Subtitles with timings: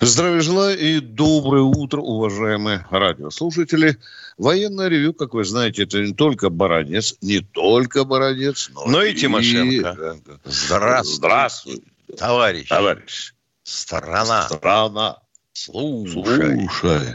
[0.00, 3.98] Здравия желаю и доброе утро, уважаемые радиослушатели.
[4.38, 9.12] Военное ревю, как вы знаете, это не только Баранец, не только Баранец, но, но и,
[9.12, 10.18] и Тимошенко.
[10.44, 11.16] Здравствуй.
[11.16, 11.84] Здравствуй.
[12.16, 12.68] Товарищ.
[12.68, 13.34] Товарищ.
[13.62, 14.48] Страна.
[14.48, 15.18] Страна.
[15.52, 16.66] Слушай.
[16.70, 17.14] Слушай.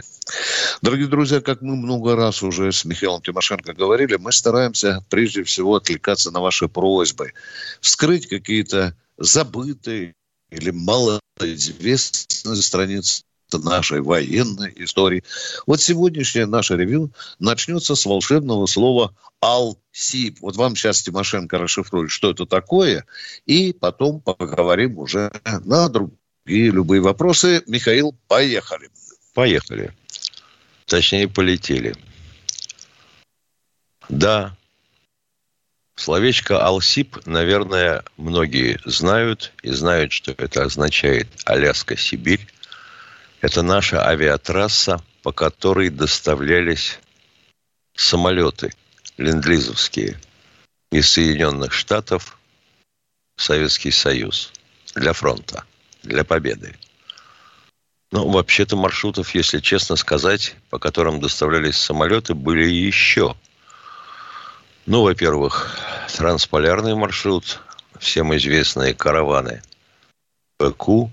[0.80, 5.74] Дорогие друзья, как мы много раз уже с Михаилом Тимошенко говорили, мы стараемся прежде всего
[5.74, 7.32] отвлекаться на ваши просьбы,
[7.80, 10.14] вскрыть какие-то забытые
[10.50, 15.22] или малоизвестные страницы нашей военной истории.
[15.66, 20.40] Вот сегодняшнее наше ревю начнется с волшебного слова «Алсип».
[20.40, 23.06] Вот вам сейчас Тимошенко расшифрует, что это такое,
[23.46, 25.30] и потом поговорим уже
[25.64, 27.62] на другие любые вопросы.
[27.66, 28.90] Михаил, поехали.
[29.34, 29.92] Поехали.
[30.86, 31.94] Точнее, полетели.
[34.08, 34.56] Да,
[35.96, 42.46] Словечко «Алсип», наверное, многие знают и знают, что это означает «Аляска-Сибирь».
[43.40, 47.00] Это наша авиатрасса, по которой доставлялись
[47.94, 48.72] самолеты
[49.16, 50.20] ленд-лизовские
[50.92, 52.38] из Соединенных Штатов
[53.36, 54.52] в Советский Союз
[54.94, 55.64] для фронта,
[56.02, 56.76] для победы.
[58.12, 63.34] Ну, вообще-то маршрутов, если честно сказать, по которым доставлялись самолеты, были еще–
[64.86, 65.78] ну, во-первых,
[66.16, 67.60] трансполярный маршрут,
[67.98, 69.60] всем известные караваны
[70.58, 71.10] ПК,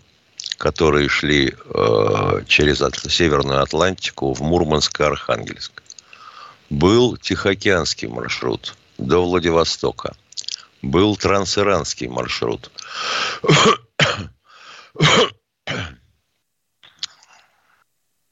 [0.58, 5.82] которые шли э, через Северную Атлантику в Мурманск и Архангельск.
[6.70, 10.16] Был Тихоокеанский маршрут до Владивостока.
[10.84, 12.70] Был трансиранский маршрут.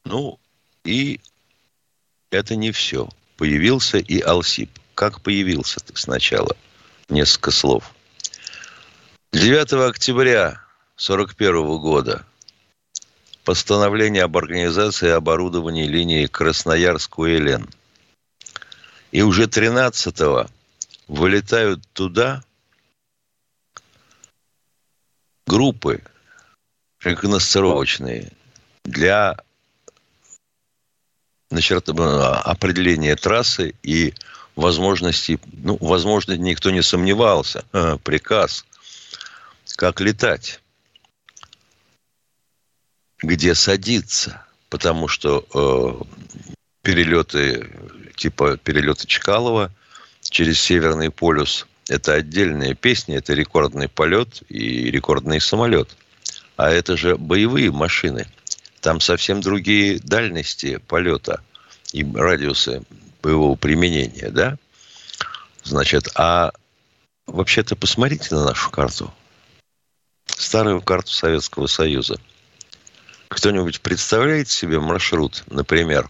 [0.06, 0.40] ну,
[0.84, 1.20] и
[2.30, 3.10] это не все.
[3.38, 4.70] Появился и Алсип
[5.02, 6.56] как появился ты сначала?
[7.10, 7.96] Несколько слов.
[9.32, 10.62] 9 октября
[10.98, 12.24] 1941 года
[13.44, 17.68] постановление об организации оборудования линии Красноярск-Уэлен.
[19.12, 20.46] И уже 13-го
[21.08, 22.44] вылетают туда
[25.48, 26.04] группы
[27.00, 28.32] рекогностировочные
[28.84, 29.36] для
[31.50, 34.14] определения трассы и
[34.56, 38.66] возможности, ну, возможно, никто не сомневался, а, приказ,
[39.76, 40.60] как летать,
[43.22, 46.22] где садиться, потому что э,
[46.82, 47.70] перелеты,
[48.16, 49.72] типа перелеты Чкалова
[50.22, 55.96] через Северный полюс, это отдельная песня, это рекордный полет и рекордный самолет.
[56.56, 58.28] А это же боевые машины.
[58.82, 61.42] Там совсем другие дальности полета
[61.92, 62.84] и радиусы
[63.22, 64.58] боевого применения, да?
[65.64, 66.52] Значит, а
[67.28, 69.14] вообще-то посмотрите на нашу карту.
[70.26, 72.20] Старую карту Советского Союза.
[73.28, 76.10] Кто-нибудь представляет себе маршрут, например,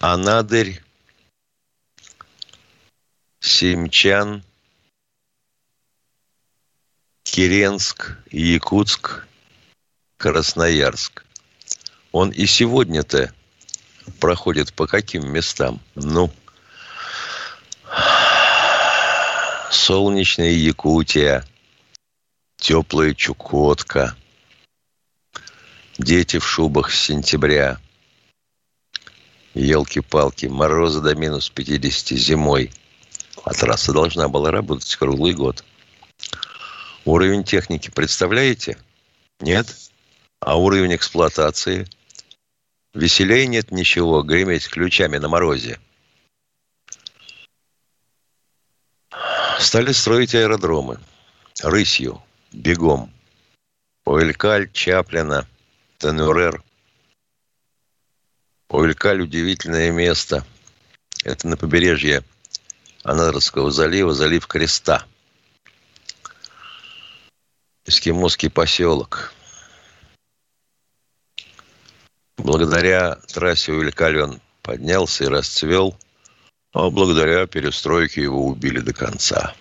[0.00, 0.82] Анадырь,
[3.40, 4.42] Семчан,
[7.22, 9.26] Киренск, Якутск,
[10.18, 11.24] Красноярск.
[12.12, 13.32] Он и сегодня-то
[14.20, 15.80] проходит по каким местам?
[15.94, 16.30] Ну,
[19.70, 21.44] солнечная Якутия,
[22.56, 24.16] теплая Чукотка,
[25.98, 27.78] дети в шубах с сентября,
[29.54, 32.72] елки-палки, морозы до минус 50 зимой.
[33.44, 35.64] А трасса должна была работать круглый год.
[37.04, 38.78] Уровень техники представляете?
[39.40, 39.76] Нет?
[40.40, 41.86] А уровень эксплуатации–
[42.94, 45.80] Веселей нет ничего, греметь ключами на морозе.
[49.58, 51.00] Стали строить аэродромы.
[51.60, 53.12] Рысью, бегом.
[54.04, 55.48] Уэлькаль, Чаплина,
[55.98, 56.62] Тенурер.
[58.68, 60.46] Уэлькаль– удивительное место.
[61.24, 62.22] Это на побережье
[63.02, 65.04] Анадырского залива, залив Креста.
[67.86, 69.32] Эскимосский поселок–
[72.36, 75.96] Благодаря трассе Уилькален поднялся и расцвел,
[76.72, 79.54] а благодаря перестройке его убили до конца.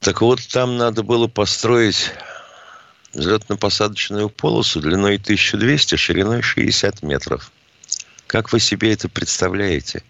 [0.00, 2.12] Так вот, там надо было построить
[3.12, 7.50] взлетно-посадочную полосу длиной 1200, шириной 60 метров.
[8.26, 10.02] Как вы себе это представляете?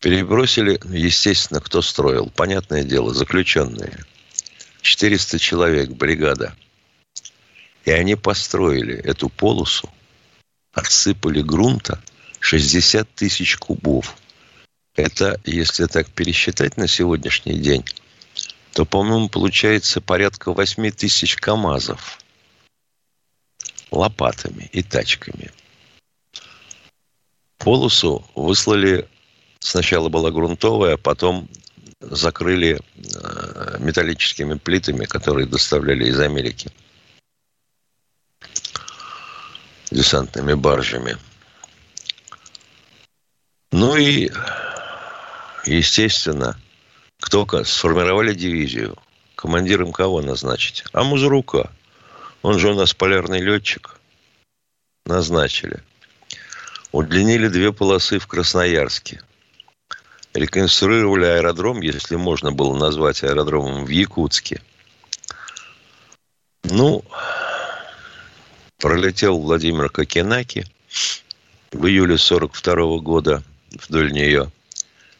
[0.00, 2.30] Перебросили, естественно, кто строил.
[2.34, 4.04] Понятное дело, заключенные.
[4.82, 6.54] 400 человек, бригада.
[7.84, 9.88] И они построили эту полосу,
[10.72, 12.02] отсыпали грунта
[12.40, 14.16] 60 тысяч кубов.
[14.94, 17.84] Это, если так пересчитать на сегодняшний день,
[18.72, 22.18] то, по-моему, получается порядка 8 тысяч КАМАЗов
[23.90, 25.50] лопатами и тачками.
[27.58, 29.08] Полосу выслали
[29.60, 31.48] Сначала была грунтовая, а потом
[32.00, 36.70] закрыли э, металлическими плитами, которые доставляли из Америки.
[39.90, 41.16] Десантными баржами.
[43.72, 44.30] Ну и,
[45.66, 46.58] естественно,
[47.20, 48.96] кто сформировали дивизию.
[49.34, 50.84] Командиром кого назначить?
[50.92, 51.70] А Музрука.
[52.42, 53.98] Он же у нас полярный летчик.
[55.06, 55.82] Назначили.
[56.92, 59.20] Удлинили две полосы в Красноярске
[60.34, 64.62] реконструировали аэродром, если можно было назвать аэродромом, в Якутске.
[66.64, 67.04] Ну,
[68.80, 70.66] пролетел Владимир Кокенаки
[71.70, 74.50] в июле 42 года вдоль нее.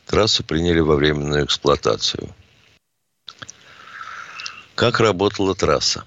[0.06, 2.34] Трассу приняли во временную эксплуатацию.
[4.74, 6.04] Как работала трасса?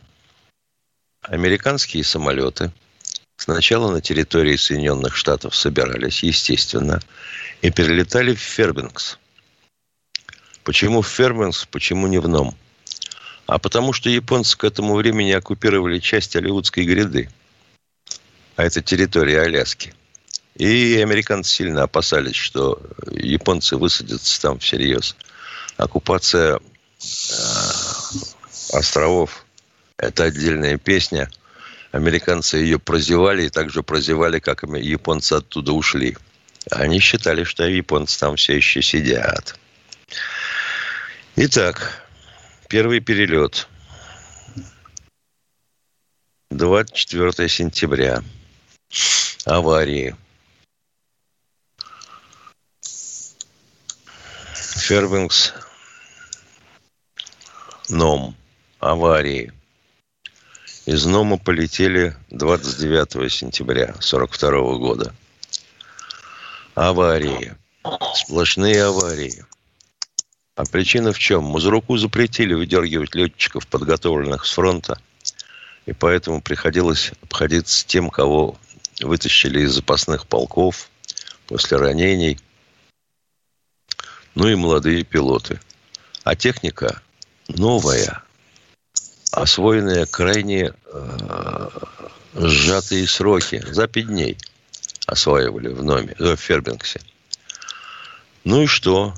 [1.22, 2.72] Американские самолеты
[3.38, 7.00] сначала на территории Соединенных Штатов собирались, естественно,
[7.62, 9.20] и перелетали в Фербингс.
[10.64, 12.58] Почему в Фербингс, почему не в Ном?
[13.46, 17.30] А потому что японцы к этому времени оккупировали часть Оливудской гряды.
[18.56, 19.94] А это территория Аляски.
[20.56, 25.16] И американцы сильно опасались, что японцы высадятся там всерьез.
[25.78, 26.60] Оккупация э,
[28.74, 29.46] островов–
[29.98, 31.30] это отдельная песня.
[31.92, 36.18] Американцы ее прозевали и также прозевали, как японцы оттуда ушли–
[36.72, 39.56] они считали, что японцы там все еще сидят.
[41.36, 42.06] Итак,
[42.70, 43.68] первый перелет.
[46.52, 48.24] 24 сентября.
[49.46, 50.16] Аварии.
[54.54, 55.54] Фербингс.
[57.90, 58.36] Ном.
[58.80, 59.52] Аварии.
[60.86, 65.16] Из Нома полетели 29 сентября 1942 года.
[66.76, 67.56] Аварии.
[68.16, 69.46] Сплошные аварии.
[70.56, 71.44] А причина в чем?
[71.46, 75.00] Мазуруку запретили выдергивать летчиков, подготовленных с фронта.
[75.86, 78.58] И поэтому приходилось обходиться тем, кого
[79.02, 80.90] вытащили из запасных полков
[81.48, 82.40] после ранений.
[84.36, 85.60] Ну и молодые пилоты.
[86.24, 87.02] А техника
[87.48, 88.24] новая,
[89.32, 91.70] освоенная крайне э,
[92.34, 94.38] сжатые сроки, за пять дней–
[95.06, 97.02] осваивали в Номе, э, в Фербингсе.
[98.44, 99.14] Ну и что?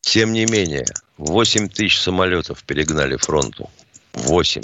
[0.00, 0.86] Тем не менее,
[1.18, 3.70] 8 тысяч самолетов перегнали фронту.
[4.12, 4.62] 8.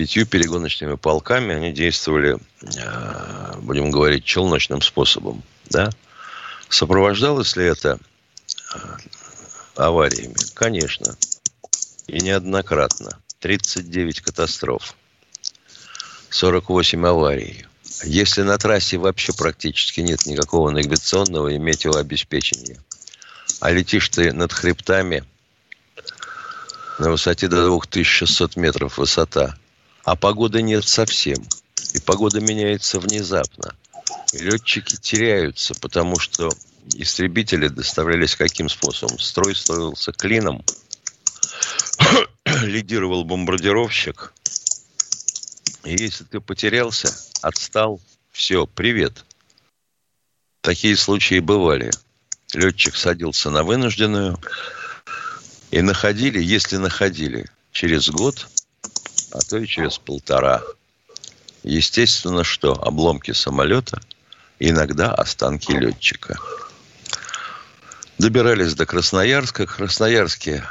[0.00, 5.42] Пятью перегоночными полками они действовали, э, будем говорить, челночным способом.
[5.66, 5.90] Да?
[6.70, 7.98] Сопровождалось ли это
[8.74, 8.78] э,
[9.76, 10.36] авариями?
[10.54, 11.18] Конечно.
[12.06, 13.18] И неоднократно.
[13.40, 14.94] 39 катастроф.
[16.30, 17.66] 48 аварий.
[18.02, 22.82] Если на трассе вообще практически нет никакого навигационного и метеообеспечения,
[23.60, 25.24] а летишь ты над хребтами
[26.98, 29.58] на высоте до 2600 метров высота,
[30.04, 31.38] а погоды нет совсем,
[31.94, 33.74] и погода меняется внезапно,
[34.32, 36.50] и летчики теряются, потому что
[36.94, 39.18] истребители доставлялись каким способом?
[39.18, 40.64] Строй строился клином,
[42.62, 44.32] лидировал бомбардировщик,
[45.84, 49.24] и если ты потерялся, отстал, все, привет.
[50.60, 51.90] Такие случаи бывали.
[52.52, 54.38] Летчик садился на вынужденную
[55.70, 58.48] и находили, если находили, через год,
[59.32, 60.62] а то и через полтора.
[61.62, 64.00] Естественно, что обломки самолета,
[64.58, 66.38] иногда останки летчика.
[68.18, 69.66] Добирались до Красноярска.
[69.66, 70.64] Красноярске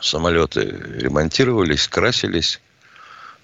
[0.00, 2.60] самолеты ремонтировались, красились.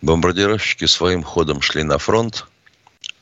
[0.02, 2.46] Бомбардировщики своим ходом шли на фронт,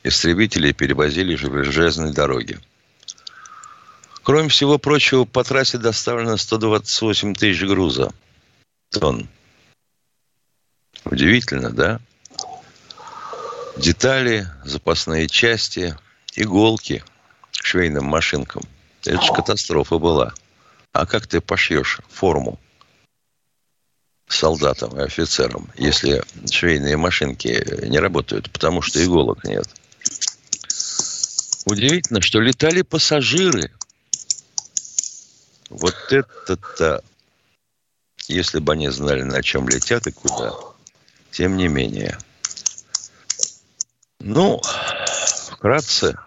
[0.02, 2.58] истребители перевозили железной дороги.
[4.22, 8.12] Кроме всего прочего, по трассе доставлено 128 тысяч груза.
[8.90, 9.28] Тонн.
[11.04, 12.00] Удивительно, да?
[13.76, 15.96] Детали, запасные части,
[16.34, 17.02] иголки
[17.52, 18.62] к швейным машинкам.
[19.04, 20.34] Это же катастрофа была.
[20.92, 22.58] А как ты пошьешь форму?
[24.32, 29.68] солдатам и офицерам, если швейные машинки не работают, потому что иголок нет.
[31.66, 33.70] Удивительно, что летали пассажиры.
[35.70, 37.02] Вот это-то,
[38.26, 40.52] если бы они знали, на чем летят и куда.
[41.32, 42.18] Тем не менее.
[44.20, 44.60] Ну,
[45.50, 46.18] вкратце,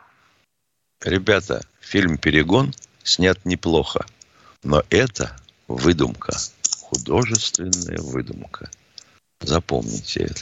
[1.01, 4.05] ребята, фильм «Перегон» снят неплохо.
[4.63, 5.35] Но это
[5.67, 6.35] выдумка,
[6.81, 8.69] художественная выдумка.
[9.41, 10.41] Запомните это.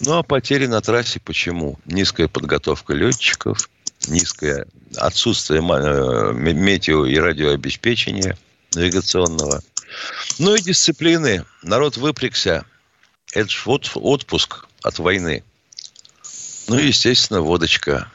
[0.00, 1.78] Ну, а потери на трассе почему?
[1.86, 3.70] Низкая подготовка летчиков,
[4.08, 8.36] низкое отсутствие э, метео- и радиообеспечения
[8.74, 9.62] навигационного.
[10.38, 11.46] Ну и дисциплины.
[11.62, 12.66] Народ выпрягся.
[13.32, 15.42] Это ж вот отпуск от войны.
[16.68, 18.10] Ну, естественно, водочка.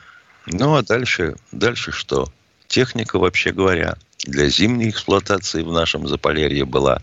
[0.46, 2.32] Ну, а дальше, дальше что?
[2.68, 7.02] Техника, вообще говоря, для зимней эксплуатации в нашем Заполярье была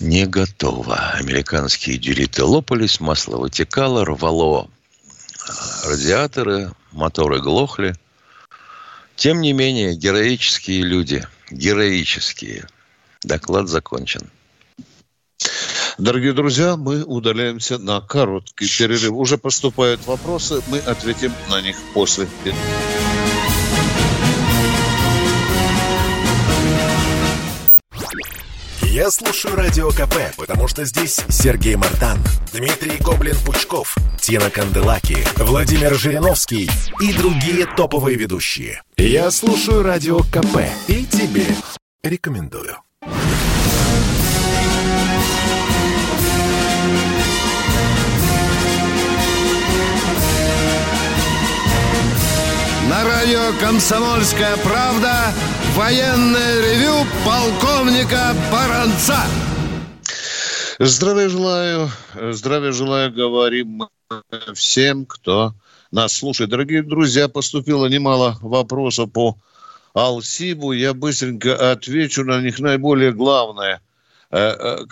[0.00, 0.96] не готова.
[1.14, 4.68] Американские дюриты лопались, масло вытекало, рвало
[5.84, 7.94] радиаторы, моторы глохли.
[9.16, 12.66] Тем не менее, героические люди, героические.
[13.22, 14.30] Доклад закончен.
[16.00, 19.12] Дорогие друзья, мы удаляемся на короткий перерыв.
[19.12, 22.26] Уже поступают вопросы, мы ответим на них после.
[28.80, 32.18] Я слушаю Радио КП, потому что здесь Сергей Мартан,
[32.54, 36.70] Дмитрий Гоблин-Пучков, Тина Канделаки, Владимир Жириновский
[37.02, 38.82] и другие топовые ведущие.
[38.96, 41.44] Я слушаю Радио КП и тебе
[42.02, 42.78] рекомендую.
[53.20, 55.12] Радио «Комсомольская правда»
[55.74, 59.18] военное ревю полковника Баранца.
[60.78, 63.88] Здравия желаю, здравия желаю, говорим
[64.54, 65.52] всем, кто
[65.90, 66.50] нас слушает.
[66.50, 69.36] Дорогие друзья, поступило немало вопросов по
[69.92, 70.72] Алсибу.
[70.72, 72.58] Я быстренько отвечу на них.
[72.58, 73.82] Наиболее главное,
[74.30, 74.86] э, э,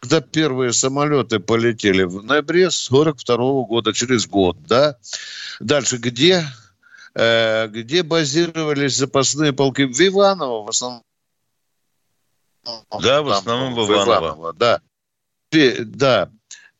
[0.00, 4.96] когда первые самолеты полетели в ноябре 42 года, через год, да?
[5.60, 6.46] Дальше, где
[7.18, 11.02] где базировались запасные полки в Иваново, в основном.
[13.00, 14.04] Да, в основном в Иваново.
[14.04, 14.80] В Иваново да.
[15.50, 16.30] Теперь, да.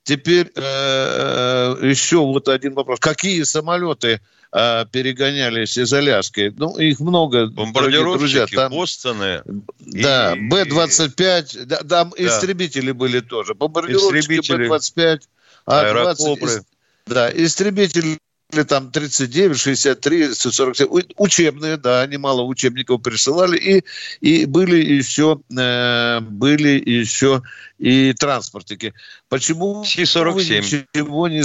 [0.08, 2.98] Теперь э, э, еще вот один вопрос.
[2.98, 6.54] Какие самолеты э, перегонялись из Аляски?
[6.56, 7.48] Ну, их много.
[7.48, 9.42] Бомбардировщики, друзья, там, Бостоны.
[9.80, 10.40] Да, и...
[10.48, 11.64] Б-25.
[11.66, 12.24] Да, там да.
[12.24, 13.54] истребители были тоже.
[13.54, 15.20] Бомбардировщики Б-25.
[15.66, 16.62] А-20.
[17.06, 18.18] Да, истребители
[18.50, 20.88] или там 39, 63, 47.
[21.16, 23.58] Учебные, да, немало учебников присылали.
[23.58, 23.84] И,
[24.20, 27.42] и были еще, э, были еще
[27.78, 28.94] и транспортики.
[29.28, 30.32] Почему Си-47.
[30.32, 31.42] вы ничего не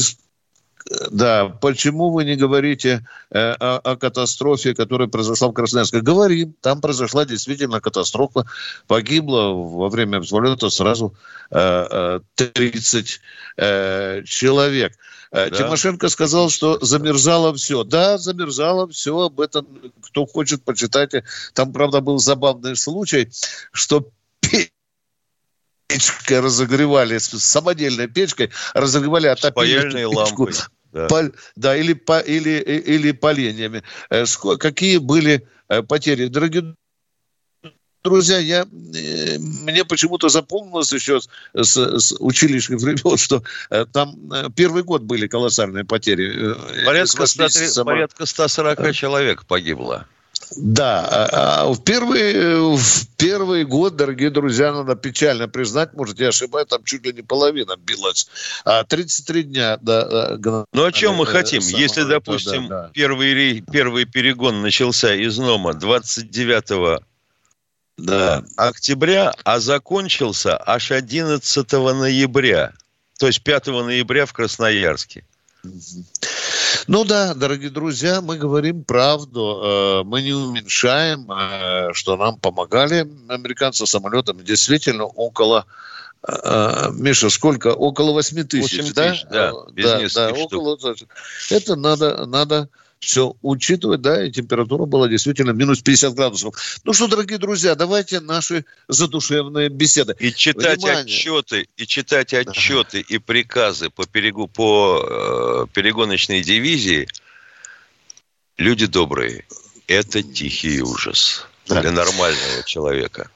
[1.12, 6.02] да, почему вы не говорите э, о, о катастрофе, которая произошла в Красноярске?
[6.02, 8.46] Говорим, там произошла действительно катастрофа.
[8.88, 11.16] Погибло во время взлета сразу
[11.52, 13.22] э, 30
[13.58, 14.94] э, э, человек.
[15.32, 15.58] Э, да.
[15.58, 17.84] Тимошенко сказал, что замерзало все.
[17.84, 19.18] Да, замерзало все.
[19.18, 19.66] Об этом
[20.02, 21.24] кто хочет, почитайте.
[21.54, 23.30] Там, правда, был забавный случай,
[23.72, 24.10] что
[25.94, 30.54] печкой разогревали, с самодельной печкой разогревали, отопили лампой.
[30.94, 31.08] Да.
[31.08, 33.82] По, да, или, по, или, или поленьями.
[34.12, 34.26] Э,
[34.60, 36.28] какие были э, потери?
[36.28, 36.76] Дорогие
[38.04, 43.42] друзья, я, э, мне почему-то запомнилось еще с, с, училищных времен, что
[43.92, 46.54] там первый год были колоссальные потери.
[46.86, 50.08] Порядка, 100, порядка 140 человек погибло.
[50.56, 56.30] Да, а, а в первый, в первый год, дорогие друзья, надо печально признать, может, я
[56.30, 58.28] ошибаюсь, там чуть ли не половина билась.
[58.66, 60.38] А 33 дня, да.
[60.74, 61.62] Ну, о чем мы хотим?
[61.62, 62.90] Если, допустим, да, да.
[62.94, 67.02] Первый, первый перегон начался из Нома 29
[67.98, 68.44] да.
[68.58, 72.74] октября, а закончился аж 11 ноября.
[73.18, 75.24] То есть 5 ноября в Красноярске.
[76.88, 79.62] Ну да, дорогие друзья, мы говорим правду.
[79.64, 84.42] Э, мы не уменьшаем, э, что нам помогали американцы самолетами.
[84.42, 85.66] Действительно, около
[86.28, 87.74] э, Миша, сколько?
[87.74, 89.52] Около 8 тысяч, 8 тысяч да?
[89.54, 90.78] Да, без да, да около...
[91.50, 92.68] Это надо, надо
[93.04, 96.80] все учитывать, да, и температура была действительно минус 50 градусов.
[96.84, 100.16] Ну что, дорогие друзья, давайте наши задушевные беседы.
[100.20, 101.04] И читать Внимание.
[101.04, 103.08] отчеты, и читать отчеты ага.
[103.10, 107.08] и приказы по, перегу, по э, перегоночной дивизии,
[108.58, 109.46] люди добрые,
[109.88, 111.82] это тихий ужас да.
[111.82, 113.30] для нормального человека.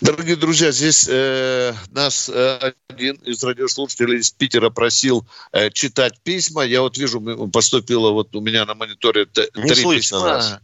[0.00, 6.62] Дорогие друзья, здесь э, нас э, один из радиослушателей из Питера просил э, читать письма.
[6.64, 7.20] Я вот вижу,
[7.52, 10.20] поступило вот у меня на мониторе т- три слышно письма.
[10.20, 10.58] нас.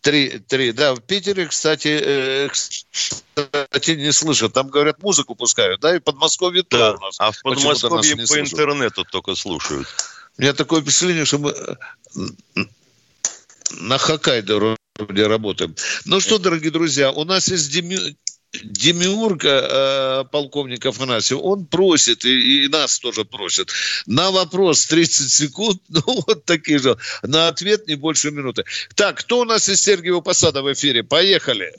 [0.00, 0.94] Три, три, да.
[0.94, 4.52] В Питере, кстати, э, кстати, не слышат.
[4.54, 7.16] Там, говорят, музыку пускают, да, и Подмосковье Да, тоже у нас.
[7.18, 8.52] а в Подмосковье по слышат.
[8.54, 9.86] интернету только слушают.
[10.38, 12.64] У меня такое впечатление, что мы э,
[13.72, 15.74] на Хоккайдо вроде работаем.
[16.04, 18.16] Ну что, дорогие друзья, у нас есть Деми-
[18.62, 23.70] Демиург, э, полковник Афанасьев, он просит, и, и нас тоже просит,
[24.06, 28.64] на вопрос 30 секунд, ну вот такие же, на ответ не больше минуты.
[28.94, 31.02] Так, кто у нас из Сергиева Посада в эфире?
[31.02, 31.72] Поехали.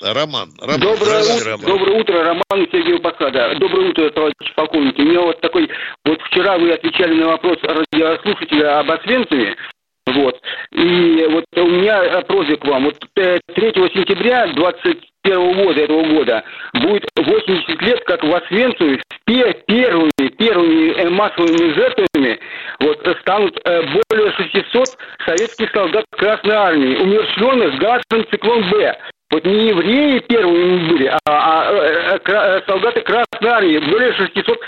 [0.00, 0.52] Роман.
[0.60, 0.80] Роман.
[0.80, 1.66] Доброе, утро, Роман.
[1.66, 3.54] доброе утро, Роман Сергей Посада.
[3.58, 4.98] Доброе утро, товарищ полковник.
[4.98, 5.68] У меня вот такой,
[6.04, 9.56] вот вчера вы отвечали на вопрос радиослушателя об Освенциме,
[10.06, 10.40] вот,
[10.72, 12.84] и вот у меня э, просьба к вам.
[12.84, 16.44] Вот э, 3 сентября 21 года, этого года,
[16.74, 22.38] будет 80 лет, как в Освенциме пе- первыми, первыми э, массовыми жертвами
[22.80, 24.88] вот, э, станут э, более 600
[25.24, 28.98] советских солдат Красной Армии, умерщвленных газом «Циклон Б».
[29.30, 33.78] Вот не евреи первыми были, а, а, э, э, э, солдаты Красной Армии.
[33.78, 34.60] Более 600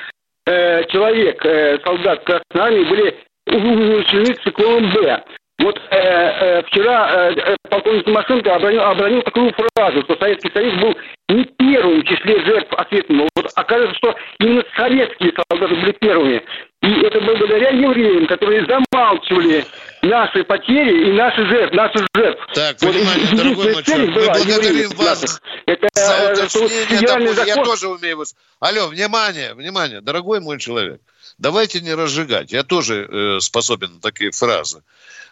[0.46, 5.24] э, человек, э, солдат Красной Армии были умерщвлены циклоном Б.
[5.58, 10.74] Вот э, э, вчера э, э, полковник Тимошенко обронил, обронил такую фразу, что Советский Союз
[10.74, 10.94] был
[11.30, 13.28] не первым в числе жертв ответственного.
[13.34, 16.42] Вот окажется, что именно советские солдаты были первыми.
[16.82, 19.64] И это благодаря евреям, которые замалчивали
[20.02, 22.46] наши потери и наши жертвы, наши жертв.
[22.54, 25.42] Так, Вот внимание, дорогой мой человек, мы благодарим вас наших.
[25.66, 28.24] Это за э, вот уточнение, федеральный допустим, я закон тоже умею...
[28.60, 31.00] Алло, внимание, внимание, дорогой мой человек,
[31.38, 34.82] давайте не разжигать, я тоже э, способен на такие фразы.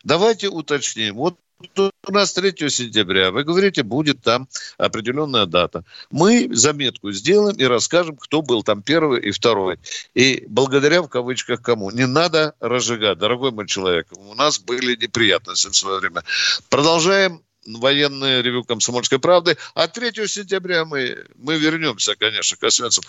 [0.05, 1.17] Давайте уточним.
[1.17, 1.39] Вот
[1.77, 5.85] у нас 3 сентября, вы говорите, будет там определенная дата.
[6.11, 9.79] Мы заметку сделаем и расскажем, кто был там первый и второй.
[10.15, 11.91] И благодаря, в кавычках, кому.
[11.91, 14.09] Не надо разжигать, дорогой мой человек.
[14.13, 16.23] У нас были неприятности в свое время.
[16.69, 19.57] Продолжаем военное ревю «Комсомольской правды».
[19.75, 23.05] А 3 сентября мы, мы вернемся, конечно, к Освенцим.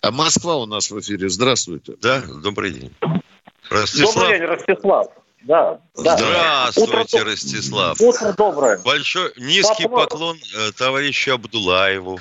[0.00, 1.28] А Москва у нас в эфире.
[1.28, 1.94] Здравствуйте.
[2.00, 2.92] Да, добрый день.
[3.00, 3.22] Добрый
[3.70, 4.28] Ростислав.
[4.28, 5.06] день, Ростислав.
[5.42, 6.16] Да, да.
[6.16, 8.00] Здравствуйте, Утро- Ростислав.
[8.00, 8.78] Утро доброе.
[8.78, 10.04] Большой низкий Вопрос.
[10.08, 12.18] поклон э, товарищу Абдулаеву.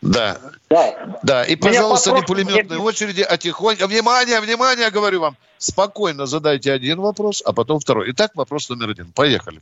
[0.00, 0.38] Да,
[0.70, 1.18] Да.
[1.22, 1.44] да.
[1.44, 3.86] И, Меня пожалуйста, не попросят- пулеметные очереди, а тихонько.
[3.86, 5.36] Внимание, внимание, говорю вам.
[5.56, 8.10] Спокойно задайте один вопрос, а потом второй.
[8.12, 9.10] Итак, вопрос номер один.
[9.12, 9.60] Поехали.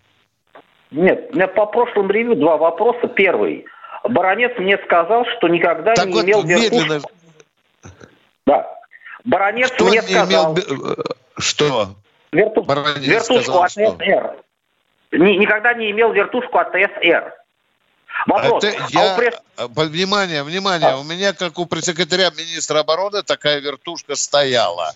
[0.90, 3.06] Нет, у меня по прошлому ревью два вопроса.
[3.08, 3.64] Первый.
[4.08, 7.00] Баронец мне сказал, что никогда Так не вот, имел медленно.
[8.46, 8.66] Да.
[9.24, 10.88] Баронец Кто мне не сказал, имел...
[10.92, 11.02] э,
[11.38, 11.96] Что?
[12.32, 13.96] верту- Баронец вертушку от что?
[13.98, 14.36] СР.
[15.12, 17.34] Ни- никогда не имел вертушку от СР.
[18.26, 18.64] Вопрос.
[18.64, 19.14] Это А я...
[19.14, 20.90] у пресс- а, по- Внимание, внимание.
[20.90, 20.96] А.
[20.98, 24.92] У меня, как у пресс-секретаря министра обороны, такая вертушка стояла.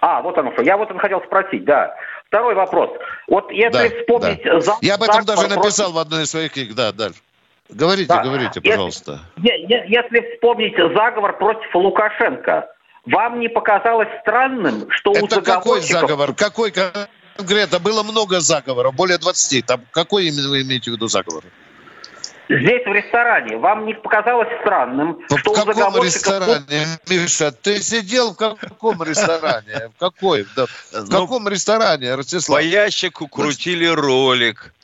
[0.00, 0.62] А, вот оно что.
[0.62, 1.96] Я вот он хотел спросить, да.
[2.28, 2.90] Второй вопрос.
[3.28, 4.42] Вот если Да, вспомнить...
[4.64, 6.74] за- Я об этом даже против- написал в одной из своих книг.
[6.74, 7.20] Да, дальше.
[7.74, 8.22] Говорите, Да.
[8.22, 9.20] говорите, Если- пожалуйста.
[9.36, 12.68] Е- е- Если вспомнить заговор против Лукашенко,
[13.06, 16.00] вам не показалось странным, что у Это какой заговорщиков...
[16.00, 16.34] заговор?
[16.34, 16.72] Какой
[17.36, 17.78] конкретно?
[17.80, 19.66] Было много заговоров, более 20.
[19.66, 21.42] Там какой именно вы имеете в виду заговор?
[22.48, 26.14] Здесь, в ресторане, вам не показалось странным, В что у каком заговорщиков...
[26.14, 27.52] ресторане, Миша?
[27.52, 29.88] Ты сидел в каком ресторане?
[29.96, 30.46] В какой?
[30.54, 32.62] Да, В Ну, каком ресторане, По Ростислав?
[32.62, 34.74] ящику крутили ролик,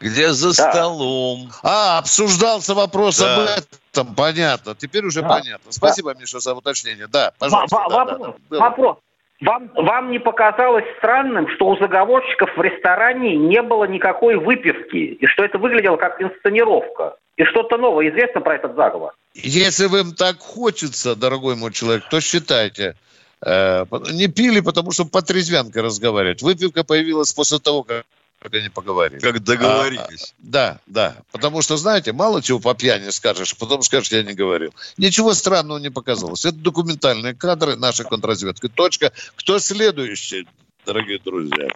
[0.00, 0.70] где за Да.
[0.72, 1.50] столом.
[1.62, 3.34] А, обсуждался вопрос Да.
[3.34, 4.14] об этом.
[4.14, 4.74] Понятно.
[4.76, 5.28] Теперь уже Да.
[5.28, 5.72] понятно.
[5.72, 7.06] Спасибо, Миша, за уточнение.
[7.08, 7.76] Да, пожалуйста.
[7.76, 8.18] да, да, вопрос.
[8.20, 8.34] да.
[8.48, 8.60] Было.
[8.60, 8.96] вопрос.
[9.40, 15.26] Вам, вам не показалось странным, что у заговорщиков в ресторане не было никакой выпивки, и
[15.26, 17.14] что это выглядело как инсценировка?
[17.36, 19.12] И что-то новое известно про этот заговор?
[19.34, 22.96] Если вам так хочется, дорогой мой человек, то считайте.
[23.40, 26.42] Э, не пили, потому что по трезвянке разговаривать.
[26.42, 28.04] Выпивка появилась после того, как
[28.40, 29.20] они поговорили.
[29.20, 30.34] Как договорились.
[30.38, 31.16] Да, да.
[31.32, 34.72] Потому что, знаете, мало чего по пьяни скажешь, а потом скажешь, я не говорил.
[34.96, 36.44] Ничего странного не показалось.
[36.44, 38.68] Это документальные кадры нашей контрразведки.
[38.68, 39.12] Точка.
[39.36, 40.46] Кто следующий,
[40.86, 41.68] дорогие друзья?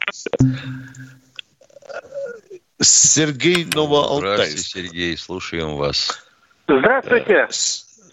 [2.81, 4.67] Сергей Здравствуйте, Новоалтайск.
[4.67, 6.25] Сергей, слушаем вас.
[6.69, 7.49] Здравствуйте.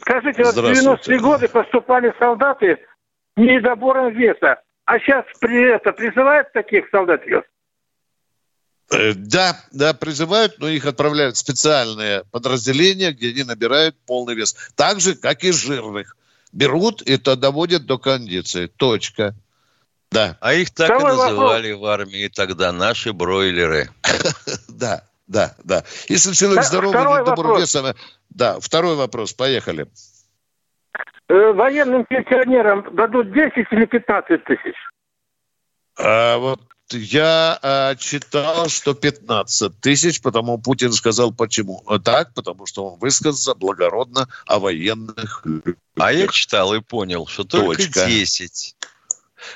[0.02, 1.14] Скажите, вот в Здравствуйте.
[1.14, 2.80] 90-е годы поступали солдаты
[3.36, 7.44] недобором веса, а сейчас при это призывают таких солдатиков?
[7.44, 7.59] Э,
[8.90, 14.56] Да, да, призывают, но их отправляют в специальные подразделения, где они набирают полный вес.
[14.76, 16.18] Так же, как и жирных.
[16.52, 18.66] Берут и то доводят до кондиции.
[18.66, 19.36] Точка.
[20.12, 23.90] Да, А их так Второй и называли в армии тогда наши бройлеры.
[24.68, 25.84] да, да, да.
[26.08, 27.94] Если человек здоровый, не добрый весом...
[28.32, 29.88] Да, второй вопрос, поехали.
[31.28, 34.76] Э, военным пенсионерам дадут 10 или 15 тысяч?
[36.00, 36.60] А, вот
[36.94, 41.84] я а, читал, что 15 тысяч, потому Путин сказал, почему.
[42.04, 45.76] Так, потому что он высказался благородно о военных людях.
[45.98, 48.06] А я читал и понял, что только Точка.
[48.06, 48.76] 10.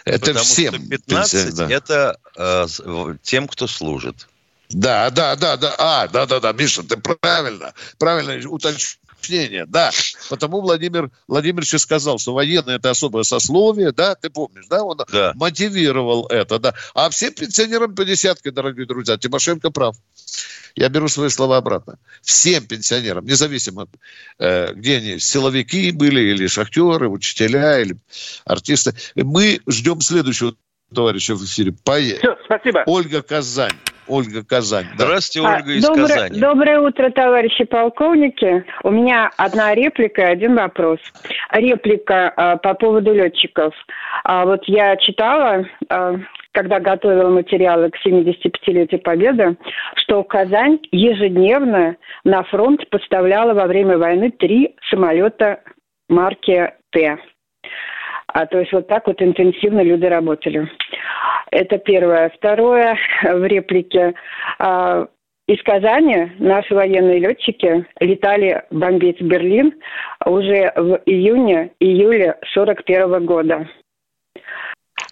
[0.06, 0.74] Это потому всем.
[0.74, 1.70] Что 15 да.
[1.70, 4.28] это э, тем, кто служит.
[4.70, 5.76] Да, да, да, да.
[5.78, 9.92] А, да, да, да, Миша, ты правильно, правильно уточнил уточнение, да.
[10.30, 15.34] Потому Владимир Владимирович сказал, что военные это особое сословие, да, ты помнишь, да, он да.
[15.36, 16.74] мотивировал это, да.
[16.94, 19.96] А всем пенсионерам по десятке, дорогие друзья, Тимошенко прав.
[20.76, 22.00] Я беру свои слова обратно.
[22.24, 23.88] Всем пенсионерам, независимо,
[24.40, 27.96] э, где они, силовики были, или шахтеры, учителя, или
[28.46, 28.96] артисты.
[29.16, 30.56] Мы ждем следующего
[30.94, 31.76] товарища в эфире.
[31.84, 32.20] Поехали.
[32.20, 32.84] Все, спасибо.
[32.88, 33.78] Ольга Казань.
[34.08, 34.86] Ольга Казань.
[34.96, 36.40] Здравствуйте, Ольга а, из доброе, Казани.
[36.40, 38.66] Доброе утро, товарищи полковники.
[38.84, 41.00] У меня одна реплика и один вопрос.
[41.52, 43.74] Реплика а, по поводу летчиков.
[44.24, 46.16] А, вот я читала, а,
[46.52, 49.58] когда готовила материалы к 75-летию Победы,
[49.96, 55.62] что Казань ежедневно на фронт поставляла во время войны три самолета
[56.10, 57.18] марки Т.
[58.34, 60.68] А то есть вот так вот интенсивно люди работали.
[61.52, 62.30] Это первое.
[62.36, 64.16] Второе, в реплике.
[64.58, 65.08] А,
[65.48, 69.74] из Казани наши военные летчики летали бомбить Берлин
[70.26, 73.68] уже в июне-июле 41 года.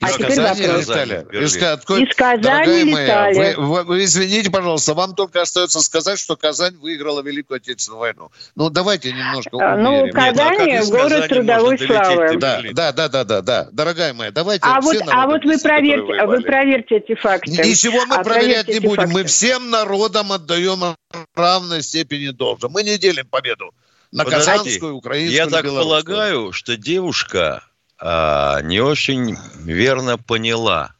[0.02, 0.88] А из теперь Казани вопрос.
[0.88, 1.44] летали?
[1.44, 3.38] Из, откуда, из Казани летали.
[3.38, 8.00] Моя, вы, вы, вы извините, пожалуйста, вам только остается сказать, что Казань выиграла Великую Отечественную
[8.00, 8.32] войну.
[8.56, 12.38] Ну, давайте немножко а, Ну, Казань Нет, ну, а город трудовой славы.
[12.38, 13.70] Да, да, да, да, да, да.
[13.72, 17.52] Дорогая моя, давайте а вот, а вот вы проверьте, вы проверьте эти факты.
[17.52, 18.96] Ничего мы а проверять не будем.
[18.96, 19.14] Факты.
[19.14, 20.96] Мы всем народам отдаем
[21.36, 22.72] равной степени должен.
[22.72, 23.72] Мы не делим победу
[24.12, 27.64] на Подождите, казанскую, украинскую, Я так полагаю, что девушка
[28.02, 30.96] а, не очень верно поняла.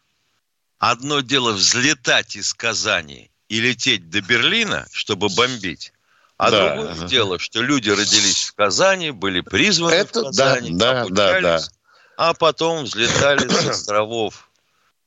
[0.78, 5.94] Одно дело взлетать из Казани и лететь до Берлина, чтобы бомбить.
[6.38, 6.76] А да.
[6.76, 11.62] другое дело, что люди родились в Казани, были призваны Это, в Казани, да, да, да,
[12.18, 14.50] а потом взлетали с островов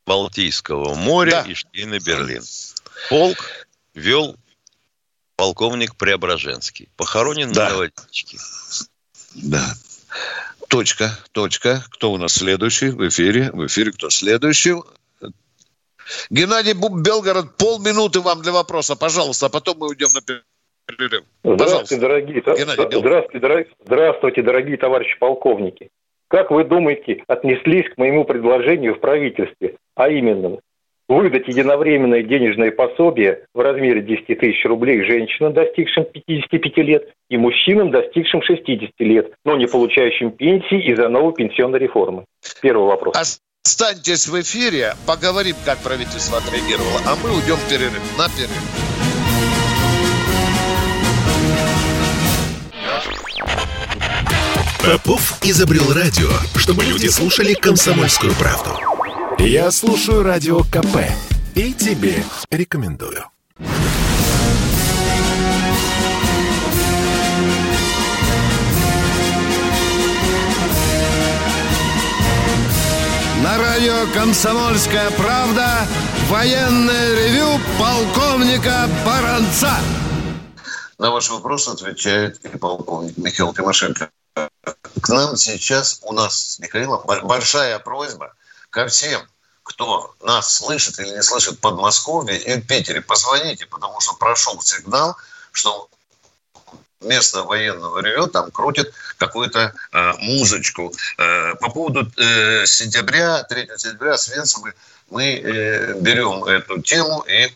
[0.07, 1.51] Балтийского моря да.
[1.51, 2.43] и шли на Берлин.
[3.09, 4.37] Полк вел
[5.37, 6.89] полковник Преображенский.
[6.97, 7.71] Похоронен да.
[7.71, 8.39] на водичке.
[9.35, 9.75] Да.
[10.69, 11.85] Точка, точка.
[11.91, 13.51] Кто у нас следующий в эфире?
[13.53, 14.75] В эфире кто следующий?
[16.31, 20.21] Геннадий Белгород, полминуты вам для вопроса, пожалуйста, а потом мы уйдем на
[20.87, 21.25] перерыв.
[21.43, 25.91] Здравствуйте, дорогие, здравствуйте, дорогие, здравствуйте, дорогие товарищи полковники.
[26.29, 30.59] Как вы думаете, отнеслись к моему предложению в правительстве, а именно
[31.09, 37.91] выдать единовременное денежное пособие в размере 10 тысяч рублей женщинам, достигшим 55 лет, и мужчинам,
[37.91, 42.25] достигшим 60 лет, но не получающим пенсии из-за новой пенсионной реформы.
[42.61, 43.17] Первый вопрос.
[43.65, 48.19] Останьтесь в эфире, поговорим, как правительство отреагировало, а мы уйдем в перерыв.
[48.19, 48.95] На перерыв.
[54.85, 58.94] Попов изобрел радио, чтобы люди слушали комсомольскую правду.
[59.39, 60.97] Я слушаю радио КП
[61.55, 63.25] и тебе рекомендую.
[73.43, 75.87] На радио «Комсомольская правда»
[76.29, 79.75] военное ревю полковника Баранца.
[80.99, 84.11] На ваш вопрос отвечает полковник Михаил Тимошенко.
[85.01, 88.33] К нам сейчас у нас с Михаилом большая просьба
[88.75, 89.23] ко всем,
[89.63, 93.01] кто нас слышит или не слышит в Подмосковье и в Питере.
[93.01, 95.17] Позвоните, потому что прошел сигнал,
[95.53, 95.89] что
[97.01, 100.93] место военного ревю там крутит какую-то э, музычку.
[101.19, 104.65] Э, по поводу э, сентября, 3 сентября с Венцем
[105.11, 107.55] мы э, берем эту тему и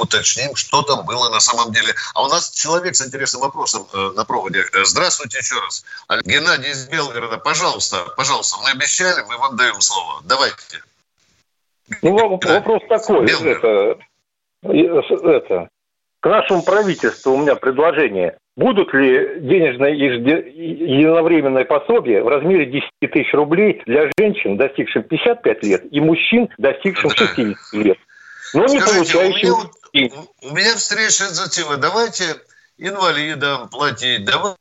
[0.00, 1.94] уточним, что там было на самом деле.
[2.14, 4.60] А у нас человек с интересным вопросом э, на проводе.
[4.72, 5.84] Э, здравствуйте еще раз.
[6.24, 10.22] Геннадий из Белгорода, пожалуйста, пожалуйста, мы обещали, мы вам даем слово.
[10.24, 10.82] Давайте.
[12.02, 13.26] Ну, вопрос такой.
[13.30, 13.98] Это,
[14.62, 15.68] это,
[16.20, 18.36] к нашему правительству у меня предложение.
[18.56, 25.82] Будут ли денежные единовременные пособия в размере 10 тысяч рублей для женщин, достигших 55 лет,
[25.90, 27.98] и мужчин, достигших 60 лет?
[28.52, 29.54] Но не Скажите, получающих...
[29.54, 31.76] У меня, у меня встреча инициатива.
[31.76, 32.40] Давайте
[32.78, 34.56] инвалидам платить, давайте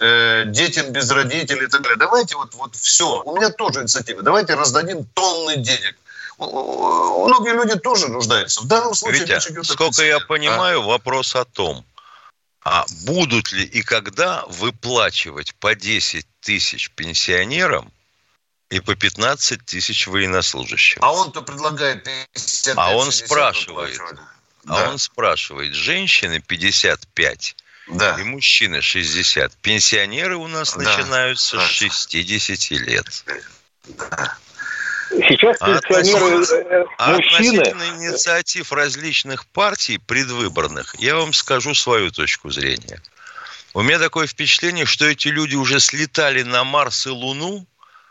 [0.00, 1.98] э, детям без родителей и так далее.
[1.98, 3.22] Давайте вот, вот все.
[3.22, 4.22] У меня тоже инициатива.
[4.22, 5.96] Давайте раздадим тонны денег
[6.38, 8.60] многие люди тоже нуждаются.
[8.62, 9.22] В данном случае...
[9.22, 10.86] Витя, сколько я понимаю, а?
[10.86, 11.84] вопрос о том,
[12.62, 17.92] а будут ли и когда выплачивать по 10 тысяч пенсионерам
[18.74, 20.98] и по 15 тысяч военнослужащим.
[21.00, 24.00] А он-то предлагает 50 А он спрашивает,
[24.66, 27.56] а он спрашивает, женщины 55
[27.86, 28.16] да.
[28.18, 29.56] и мужчины 60.
[29.58, 30.82] Пенсионеры у нас да.
[30.82, 31.66] начинаются да.
[31.66, 33.24] с 60 лет.
[33.86, 34.36] Да.
[35.10, 37.60] Сейчас а пенсионеры относительно, а мужчины...
[37.60, 43.00] относительно инициатив различных партий предвыборных, я вам скажу свою точку зрения.
[43.72, 47.66] У меня такое впечатление, что эти люди уже слетали на Марс и Луну,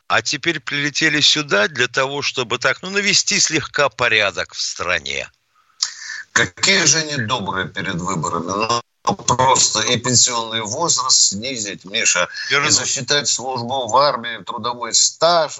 [0.08, 5.30] а теперь прилетели сюда для того, чтобы так, ну, навести слегка порядок в стране.
[6.32, 8.82] Какие же они добрые перед выборами.
[9.04, 12.68] Просто и пенсионный возраст снизить, Миша, Верну.
[12.68, 15.60] и засчитать службу в армии, трудовой стаж.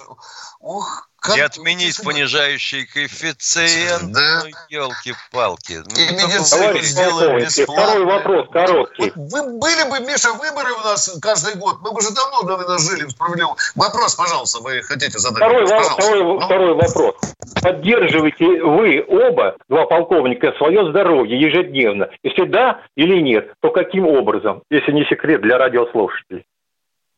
[0.60, 1.38] Ух, как...
[1.38, 4.12] И отменить понижающий коэффициент.
[4.12, 4.42] Да.
[4.44, 5.82] Ну, елки-палки.
[5.82, 7.74] Ну, и медицину сделаем бесплатно.
[7.74, 9.12] Второй вопрос, короткий.
[9.14, 12.78] Вот вы, были бы, Миша, выборы у нас каждый год, мы бы уже давно, наверное,
[12.78, 13.56] жили в справедливом.
[13.74, 15.38] Вопрос, пожалуйста, вы хотите задать?
[15.38, 16.40] Второй, вопрос, второй, ну?
[16.40, 17.14] второй вопрос.
[17.62, 22.10] Поддерживаете вы оба, два полковника, свое здоровье ежедневно?
[22.22, 26.44] Если да или нет, то каким образом, если не секрет для радиослушателей?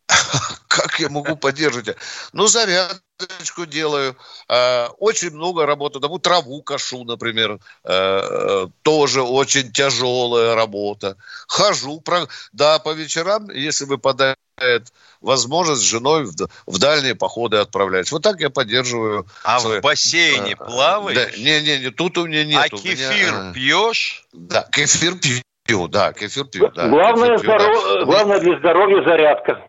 [0.69, 1.97] Как я могу поддерживать?
[2.33, 4.17] Ну, зарядочку делаю.
[4.49, 6.01] Э, очень много работы.
[6.01, 7.59] Тому траву кашу, например.
[7.85, 11.17] Э, тоже очень тяжелая работа.
[11.49, 12.03] Хожу.
[12.53, 14.37] Да, по вечерам, если выпадает
[15.21, 16.35] возможность с женой в,
[16.67, 18.11] в дальние походы отправлять.
[18.13, 19.27] Вот так я поддерживаю.
[19.45, 19.81] А свой...
[19.81, 21.17] в бассейне а, плаваешь?
[21.17, 22.63] Да, не, не, не, тут у меня нет.
[22.65, 23.53] А кефир меня...
[23.53, 24.27] пьешь?
[24.33, 25.43] Да, кефир пью,
[25.89, 26.71] да, кефир пью.
[26.71, 27.85] Да, главное, кефир пью, здоров...
[27.85, 28.05] да.
[28.05, 29.69] главное для здоровья зарядка.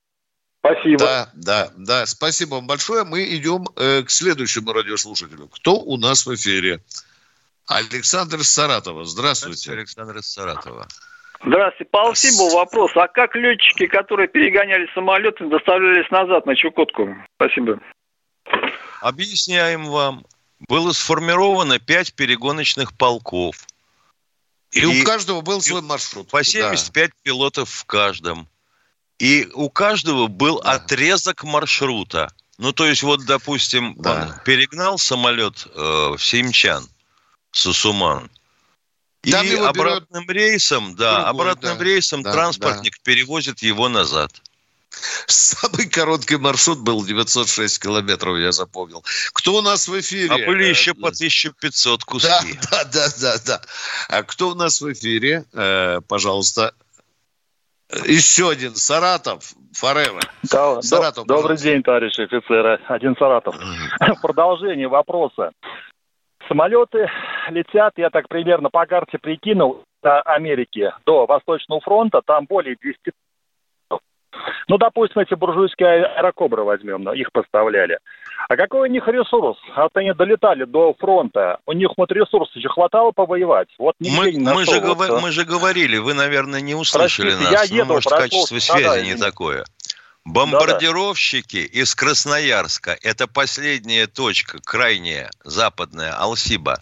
[0.60, 0.98] Спасибо.
[1.00, 2.06] Да, да, да.
[2.06, 3.04] Спасибо вам большое.
[3.04, 5.48] Мы идем э, к следующему радиослушателю.
[5.48, 6.82] Кто у нас в эфире?
[7.68, 9.06] Александр Саратова.
[9.06, 9.72] Здравствуйте.
[9.72, 10.88] Александр из Саратова.
[11.46, 11.90] Здравствуйте.
[11.92, 12.92] По Алсибу вопрос.
[12.96, 17.16] А как летчики, которые перегоняли самолеты, доставлялись назад на Чукотку?
[17.36, 17.80] Спасибо.
[19.02, 20.26] Объясняем вам.
[20.68, 23.58] Было сформировано пять перегоночных полков.
[24.72, 26.30] И, и у каждого был свой маршрут.
[26.30, 27.16] По 75 да.
[27.24, 28.48] пилотов в каждом.
[29.20, 30.74] И у каждого был да.
[30.74, 32.32] отрезок маршрута.
[32.58, 34.36] Ну, то есть, вот, допустим, да.
[34.36, 36.88] он перегнал самолет э, в Симчан,
[37.52, 38.30] Сусуман.
[39.24, 40.42] И обратным берет...
[40.42, 43.00] рейсом, да, Другой, обратным да, рейсом да, транспортник да.
[43.04, 44.32] перевозит его назад.
[44.90, 49.04] Самый короткий маршрут был 906 километров, я запомнил.
[49.34, 50.44] Кто у нас в эфире?
[50.44, 52.30] А были еще по 1500 куски.
[52.30, 53.36] Да, да, да, да.
[53.46, 53.62] да.
[54.10, 55.44] А кто у нас в эфире?
[55.54, 56.74] Э, пожалуйста,
[58.06, 60.20] еще один Саратов, Форева.
[60.52, 61.68] Да, Саратов, добрый пожалуйста.
[61.68, 62.82] день, товарищи офицеры.
[62.88, 63.56] Один Саратов.
[64.22, 65.52] Продолжение вопроса.
[66.48, 67.10] Самолеты
[67.50, 73.12] летят, я так примерно по карте прикинул, до Америки, до Восточного фронта, там более 200
[74.68, 78.00] ну, допустим, эти буржуйские аэрокобры возьмем, их поставляли.
[78.50, 79.58] А какой у них ресурс?
[79.76, 81.60] Вот они долетали до фронта.
[81.66, 83.68] У них вот ресурс еще хватало повоевать.
[83.78, 87.52] Вот мы, не мы, же вот, говор, мы же говорили, вы, наверное, не услышали Простите,
[87.52, 87.70] нас.
[87.70, 89.66] Я еду, ну, может, прошел, качество связи да, не да, такое.
[90.24, 91.80] Бомбардировщики да, да.
[91.80, 96.80] из Красноярска, это последняя точка, крайняя, западная, Алсиба,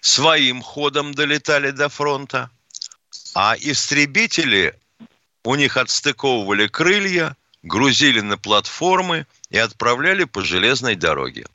[0.00, 2.50] своим ходом долетали до фронта,
[3.34, 4.74] а истребители
[5.46, 11.46] у них отстыковывали крылья, грузили на платформы и отправляли по железной дороге.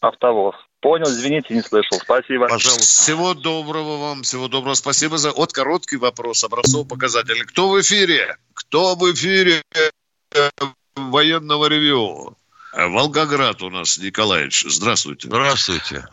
[0.00, 0.54] Автовоз.
[0.80, 1.98] Понял, извините, не слышал.
[1.98, 2.46] Спасибо.
[2.46, 2.82] Пожалуйста.
[2.82, 4.74] Всего доброго вам, всего доброго.
[4.74, 5.32] Спасибо за...
[5.32, 7.44] Вот короткий вопрос, образцов показатель.
[7.46, 8.36] Кто в эфире?
[8.54, 9.62] Кто в эфире
[10.94, 12.36] военного ревю?
[12.72, 14.64] Волгоград у нас, Николаевич.
[14.68, 15.28] Здравствуйте.
[15.28, 16.06] Здравствуйте.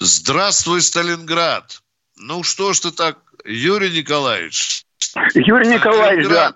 [0.00, 1.80] Здравствуй, Сталинград.
[2.16, 4.84] Ну что ж ты так, Юрий Николаевич,
[5.34, 6.54] Юрий Николаевич, да.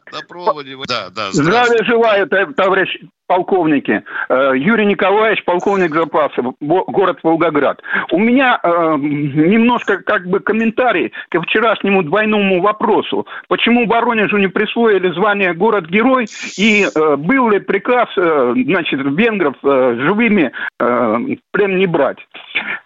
[0.86, 1.32] Да, да.
[1.32, 4.02] Здравия желаю, товарищ полковники.
[4.28, 7.80] Э, Юрий Николаевич, полковник запасов, город Волгоград.
[8.12, 13.26] У меня э, немножко как бы комментарий к вчерашнему двойному вопросу.
[13.48, 16.26] Почему Воронежу не присвоили звание город-герой
[16.58, 21.18] и э, был ли приказ, э, значит, венгров э, живыми э,
[21.52, 22.18] плен не брать?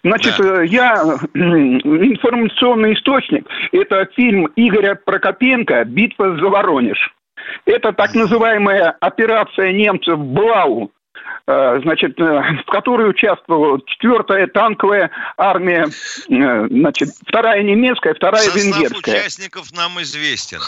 [0.03, 0.61] Значит, да.
[0.61, 3.47] Э, я э, информационный источник.
[3.71, 7.13] Это фильм Игоря Прокопенко «Битва за Воронеж».
[7.65, 10.91] Это так называемая операция немцев Блау,
[11.47, 18.63] э, значит, э, в которой участвовала четвертая танковая армия, э, значит, вторая немецкая, вторая Состав
[18.63, 19.15] венгерская.
[19.15, 20.59] участников нам известен.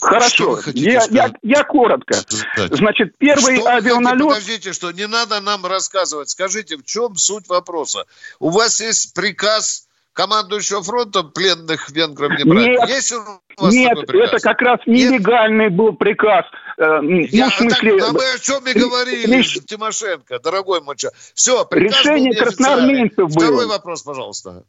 [0.00, 2.14] Хорошо, я, я, я коротко.
[2.56, 4.28] Значит, первый что авианалет...
[4.28, 6.30] Подождите, что не надо нам рассказывать.
[6.30, 8.06] Скажите, в чем суть вопроса?
[8.38, 12.66] У вас есть приказ командующего фронтом пленных венгров не брать?
[12.66, 15.74] Нет, есть у вас нет это как раз нелегальный Нет?
[15.74, 16.44] был приказ.
[16.78, 17.98] Э, ну, Я, в смысле...
[17.98, 19.58] Так, а мы о чем и говорили, Реш...
[19.66, 20.96] Тимошенко, дорогой мой
[21.34, 23.28] Все, приказ Решение красноармейцев было.
[23.28, 24.64] Второй вопрос, пожалуйста.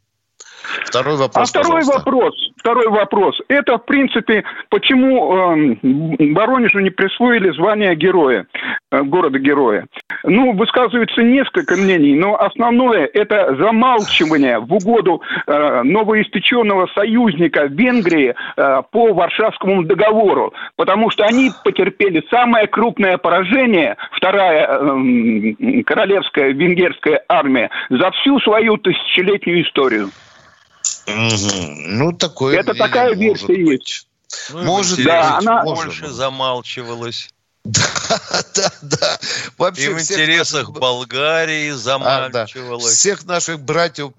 [0.84, 1.54] Второй вопрос.
[1.54, 1.98] А второй пожалуйста.
[1.98, 3.40] вопрос, второй вопрос.
[3.48, 5.76] Это, в принципе, почему э,
[6.32, 8.46] Воронежу не присвоили звание героя,
[8.90, 9.86] э, города-героя.
[10.24, 18.82] Ну, высказывается несколько мнений, но основное– это замалчивание в угоду э, новоиспеченного союзника Венгрии э,
[18.90, 27.70] по Варшавскому договору, потому что они потерпели самое крупное поражение, вторая э, королевская венгерская армия,
[27.90, 30.08] за всю свою тысячелетнюю историю.
[31.06, 31.74] Угу.
[31.88, 34.06] Ну, такое Это такая версия есть.
[34.50, 37.30] Ну, может, да, она больше замалчивалась.
[37.64, 39.18] Да, да, да.
[39.56, 40.80] Вообще и в интересах наших...
[40.80, 42.84] Болгарии замалчивалось.
[42.84, 42.92] А, да.
[42.92, 44.12] Всех наших братьев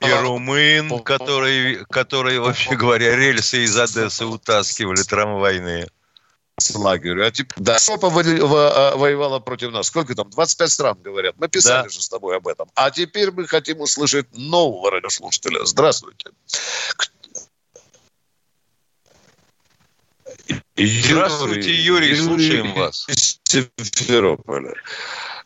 [0.00, 5.88] и румын, которые, которые, вообще говоря, рельсы из Одессы утаскивали трамвайные
[6.74, 7.26] лагерю.
[7.26, 9.86] А теперь, да, Европа а, воевала против нас.
[9.86, 10.30] Сколько там?
[10.30, 11.34] 25 стран, говорят.
[11.38, 11.88] Мы писали да.
[11.88, 12.68] же с тобой об этом.
[12.74, 15.64] А теперь мы хотим услышать нового радиослушателя.
[15.64, 16.30] Здравствуйте.
[20.76, 23.06] Здравствуйте, Юрий, Юрий слушаем вас.
[23.44, 24.74] Симферополя.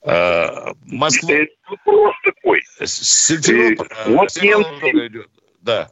[0.02, 1.34] А, Москва...
[1.68, 2.62] Вопрос такой.
[2.84, 3.88] Симферополь.
[3.90, 5.28] Э, вот немцы...
[5.60, 5.90] Да.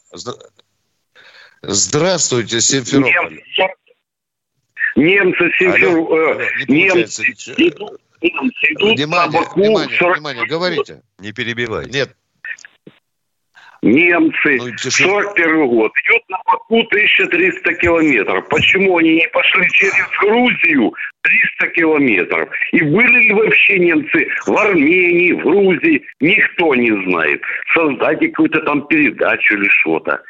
[1.63, 3.35] Здравствуйте, Симферополь.
[3.35, 3.75] Немцы,
[4.99, 7.23] Алло, э, немцы
[7.57, 9.61] идут, немцы идут внимание, на Баку...
[9.61, 10.17] Внимание, 40...
[10.17, 11.03] внимание, говорите.
[11.21, 11.87] Не перебивай.
[11.87, 12.17] Нет.
[13.83, 18.49] Немцы, ну, 41 год, идет на Баку 1300 километров.
[18.49, 22.49] Почему они не пошли через Грузию 300 километров?
[22.73, 26.05] И были ли вообще немцы в Армении, в Грузии?
[26.21, 27.41] Никто не знает.
[27.73, 30.23] Создайте какую-то там передачу или что-то.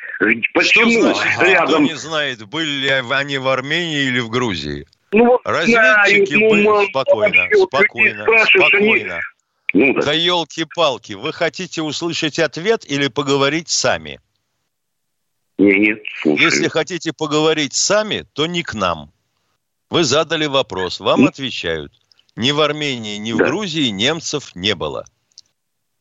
[0.53, 1.83] Почему что значит, рядом...
[1.85, 4.85] Никто не знает, были ли они в Армении или в Грузии?
[5.13, 6.63] Ну, вот Разведчики знаю, были...
[6.65, 9.15] Ну, спокойно, спокойно, спокойно.
[9.15, 9.23] Они...
[9.74, 10.02] Ну, да.
[10.02, 14.20] да елки-палки, вы хотите услышать ответ или поговорить сами?
[15.59, 16.44] Не, нет, слушай.
[16.44, 19.12] Если хотите поговорить сами, то не к нам.
[19.90, 21.28] Вы задали вопрос, вам mm.
[21.28, 21.92] отвечают.
[22.37, 23.44] Ни в Армении, ни да.
[23.44, 25.04] в Грузии немцев не было.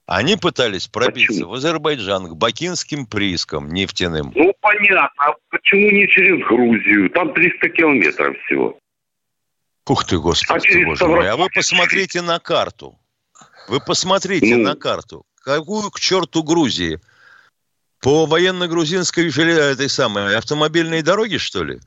[0.06, 1.50] Они пытались пробиться почему?
[1.50, 4.32] в Азербайджан к бакинским приискам нефтяным.
[4.36, 5.10] Ну, понятно.
[5.18, 7.10] А почему не через Грузию?
[7.10, 8.80] Там 300 километров всего.
[9.86, 11.30] Ух ты, Господи, а боже мой.
[11.30, 12.98] А вы посмотрите на карту.
[13.68, 14.64] Вы посмотрите ну...
[14.64, 15.26] на карту.
[15.42, 17.00] Какую к черту Грузии?
[18.00, 21.80] По военно-грузинской этой самой автомобильной дороге, что ли?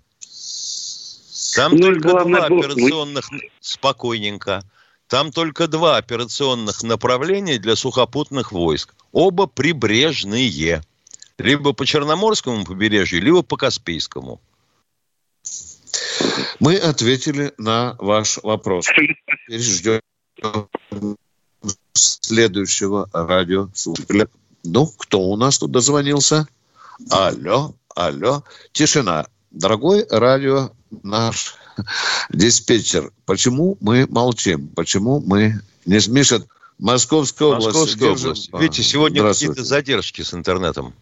[1.54, 3.28] Там ну, только главное, два операционных...
[3.60, 4.62] Спокойненько.
[5.08, 8.94] Там только два операционных направления для сухопутных войск.
[9.12, 10.82] Оба прибрежные.
[11.38, 14.40] Либо по Черноморскому побережью, либо по Каспийскому.
[16.60, 18.86] Мы ответили на ваш вопрос.
[18.86, 20.00] Теперь ждем
[21.92, 24.29] следующего радиослушателя.
[24.64, 26.46] Ну, кто у нас тут дозвонился?
[27.11, 28.44] Алло, алло.
[28.73, 29.27] Тишина.
[29.51, 30.70] Дорогой радио
[31.03, 31.57] наш
[32.31, 34.68] диспетчер, почему мы молчим?
[34.68, 36.46] Почему мы не смешат
[36.79, 37.66] Московская область?
[37.66, 38.51] Московская область.
[38.53, 40.94] Видите, сегодня какие-то задержки с интернетом.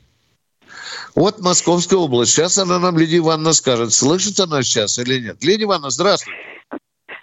[1.14, 2.32] Вот Московская область.
[2.32, 5.42] Сейчас она нам, Лидия Ивановна, скажет, слышит она сейчас или нет.
[5.42, 6.38] Лидия Ивановна, здравствуйте.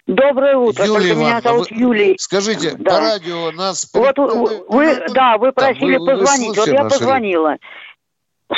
[0.06, 0.84] Доброе утро.
[0.84, 1.76] Юлия Ивановна, меня зовут вы...
[1.76, 2.14] Юлия.
[2.18, 2.90] Скажите, да.
[2.90, 3.90] по радио нас...
[3.92, 6.56] Вот вы, да, вы просили вы, позвонить.
[6.56, 7.56] Вы вот я позвонила.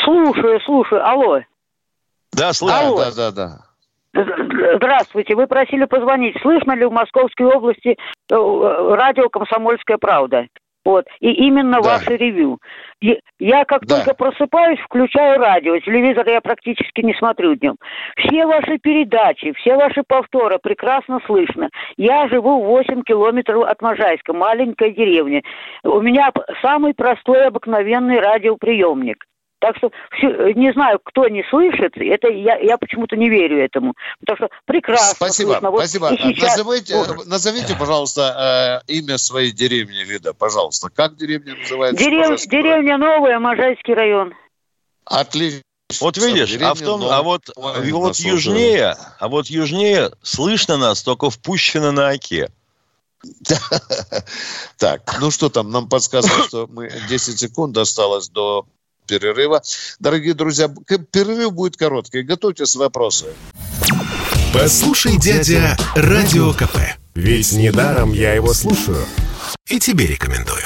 [0.04, 1.06] Слушаю, слушаю.
[1.06, 1.40] Алло.
[2.32, 2.76] Да, слышу.
[2.76, 2.98] Алло.
[2.98, 3.68] Да, да, да.
[4.76, 5.34] Здравствуйте.
[5.34, 6.37] Вы просили позвонить.
[6.42, 7.96] Слышно ли в Московской области
[8.30, 10.46] э, радио «Комсомольская правда»?
[10.88, 11.05] Вот.
[11.20, 11.90] И именно да.
[11.90, 12.59] ваше ревю.
[13.38, 13.96] Я как да.
[13.96, 15.79] только просыпаюсь, включаю радио.
[15.81, 17.77] Телевизор я практически не смотрю днем.
[18.16, 21.68] Все ваши передачи, все ваши повторы прекрасно слышно.
[21.98, 25.42] Я живу 8 километров от Можайска, маленькая деревня.
[25.85, 29.22] У меня самый простой обыкновенный радиоприемник.
[29.61, 33.95] Так что все, не знаю, кто не слышит, это я, я почему-то не верю этому.
[34.24, 35.14] Так что прекрасно.
[35.14, 35.70] Спасибо, слышно.
[35.70, 36.11] Вот спасибо.
[36.16, 36.59] Сейчас...
[36.59, 36.95] Назовите,
[37.26, 40.91] назовите, пожалуйста, э, имя своей деревни, Лида, пожалуйста.
[40.91, 42.05] Как деревня называется?
[42.05, 42.41] Дерев...
[42.47, 44.35] Деревня Новая, Можайский район.
[45.05, 45.62] Отлично.
[46.01, 51.30] Вот видишь, а, в том, а вот, вот южнее, а вот южнее слышно нас только
[51.30, 52.51] впущено на оке.
[54.76, 58.66] Так, ну что там, нам подсказывают, что мы 10 секунд осталось до
[59.09, 59.62] перерыва.
[59.98, 60.68] Дорогие друзья,
[61.11, 62.22] перерыв будет короткий.
[62.22, 63.26] Готовьтесь вопросы.
[64.54, 66.78] Послушай, дядя, Радио КП.
[67.14, 69.04] Ведь недаром я его слушаю.
[69.66, 70.64] И тебе рекомендую.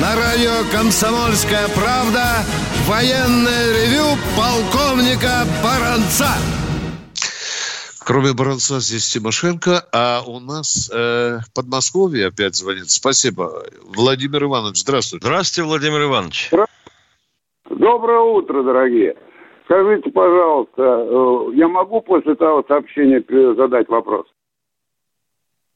[0.00, 2.44] На радио «Комсомольская правда»
[2.88, 6.32] военное ревю полковника Баранца.
[8.04, 12.90] Кроме Баранца здесь Тимошенко, а у нас э, в Подмосковье опять звонит.
[12.90, 13.64] Спасибо.
[13.84, 15.26] Владимир Иванович, здравствуйте.
[15.26, 16.50] Здравствуйте, Владимир Иванович.
[17.70, 19.14] Доброе утро, дорогие.
[19.64, 23.24] Скажите, пожалуйста, э, я могу после того сообщения
[23.54, 24.26] задать вопрос?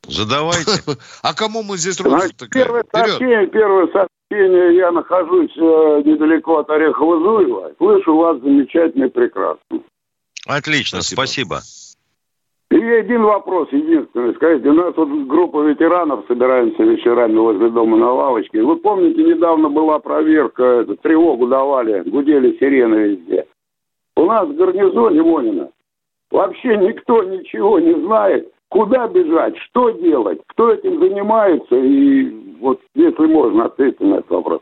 [0.08, 0.82] Задавайте.
[1.22, 4.76] А кому мы здесь роль Первое сообщение, первое сообщение.
[4.76, 7.74] Я нахожусь э, недалеко от Орехово-Зуева.
[7.78, 9.82] Слышу вас замечательно и прекрасно.
[10.46, 11.60] Отлично, спасибо.
[12.76, 14.34] И один вопрос, единственный.
[14.34, 18.62] Скажите, у нас вот группа ветеранов собираемся вечерами возле дома на лавочке.
[18.62, 23.46] Вы помните, недавно была проверка, это, тревогу давали, гудели сирены везде.
[24.14, 25.70] У нас в гарнизоне Вонина
[26.30, 33.24] вообще никто ничего не знает, куда бежать, что делать, кто этим занимается, и вот если
[33.24, 34.60] можно ответить на этот вопрос.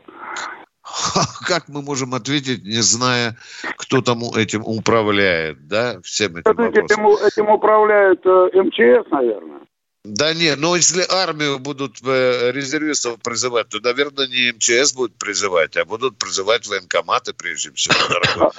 [1.47, 3.37] Как мы можем ответить, не зная,
[3.77, 9.61] кто там этим управляет, да, всем этим Этим, этим управляет э, МЧС, наверное.
[10.05, 15.75] Да не, но если армию будут э, резервистов призывать, то, наверное, не МЧС будет призывать,
[15.77, 18.51] а будут призывать военкоматы прежде всего, дорогой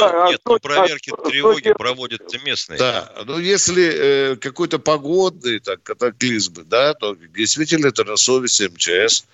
[0.00, 2.78] а Нет, ну проверки тревоги проводят местные.
[2.80, 9.24] Да, ну если э, какой-то погодный так, катаклизм, да, то действительно это на совести МЧС.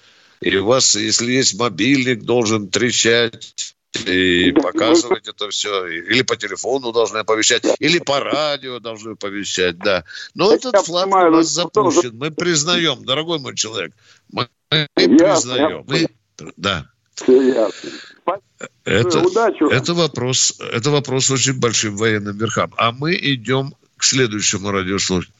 [0.43, 3.55] И у вас, если есть мобильник, должен трещать
[4.07, 5.87] и показывать это все.
[5.87, 10.05] Или по телефону должны оповещать, или по радио должны оповещать, да.
[10.35, 12.17] Но этот флаг у нас запущен.
[12.19, 13.93] Мы признаем, дорогой мой человек,
[14.33, 14.49] мы
[14.95, 15.85] признаем.
[15.87, 16.09] Мы,
[16.57, 16.87] да.
[18.85, 19.25] Это,
[19.71, 22.73] это, вопрос, это вопрос очень большим военным верхам.
[22.79, 25.35] А мы идем к следующему радиослушателю.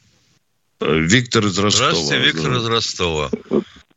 [0.79, 1.91] Виктор из Ростова.
[1.91, 3.31] Здравствуйте, Виктор из Ростова.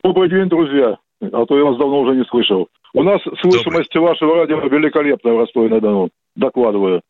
[0.02, 0.98] Добрый день, друзья.
[1.20, 2.68] А то я вас давно уже не слышал.
[2.94, 4.10] У нас слышимость Добрый.
[4.10, 6.10] вашего радио великолепная в Ростове-на-Дону.
[6.34, 7.00] Докладываю.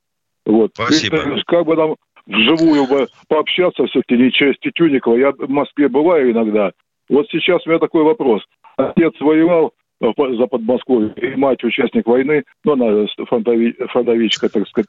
[0.45, 0.71] Вот.
[0.75, 1.17] Спасибо.
[1.17, 5.17] Если, как бы там вживую бы пообщаться все-таки не через Тютюникова.
[5.17, 6.73] Я в Москве бываю иногда.
[7.09, 8.43] Вот сейчас у меня такой вопрос.
[8.77, 14.89] Отец воевал за Подмосковье, и мать участник войны, ну, она фронтови, фронтовичка, так сказать,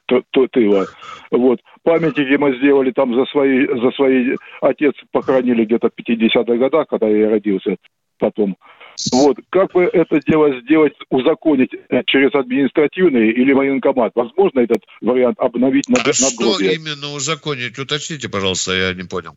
[0.52, 0.86] тыла.
[1.30, 1.60] Вот.
[1.82, 7.08] Памятники мы сделали там за свои, за свои, отец похоронили где-то в 50-х годах, когда
[7.08, 7.76] я родился
[8.18, 8.56] потом.
[9.12, 9.36] Вот.
[9.50, 14.12] Как бы это дело сделать, узаконить э, через административный или военкомат?
[14.14, 16.72] Возможно этот вариант обновить над, а надгробие?
[16.72, 17.78] что именно узаконить?
[17.78, 19.34] Уточните, пожалуйста, я не понял.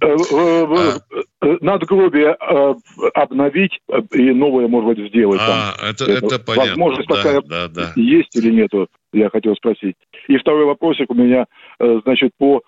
[1.42, 1.58] Э.
[1.62, 2.74] Надгробие э,
[3.14, 3.80] обновить
[4.14, 5.42] и новое, может быть, сделать.
[5.42, 5.90] А, там.
[5.90, 6.70] это, это, это понятно.
[6.70, 7.92] Возможность да, такая да, да.
[7.96, 8.88] есть или нету?
[9.14, 9.96] Я хотел спросить.
[10.28, 11.46] И второй вопросик у меня,
[11.80, 12.62] значит, по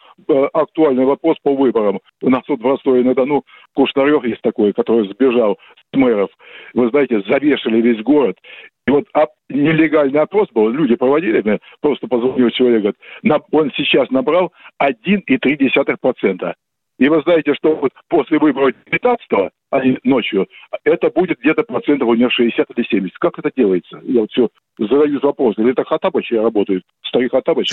[0.52, 2.02] актуальный вопрос по выборам.
[2.22, 3.44] У нас тут в Ростове-на-Дону
[3.74, 5.58] Кушнарев есть такой, который сбежал
[5.94, 6.30] с мэров
[6.74, 8.38] вы знаете, завешали весь город.
[8.86, 13.72] И вот а, нелегальный опрос был, люди проводили, мне просто позвонил человек, говорит, на, он
[13.76, 14.52] сейчас набрал
[14.82, 16.54] 1,3%.
[17.00, 20.48] И вы знаете, что вот после выборов 15-го, а не ночью,
[20.84, 23.18] это будет где-то процентов у него 60 или 70.
[23.18, 24.00] Как это делается?
[24.04, 25.58] Я вот все задаю вопрос.
[25.58, 26.84] Или это Хатабычи работают?
[27.08, 27.72] Старый Хатабыч?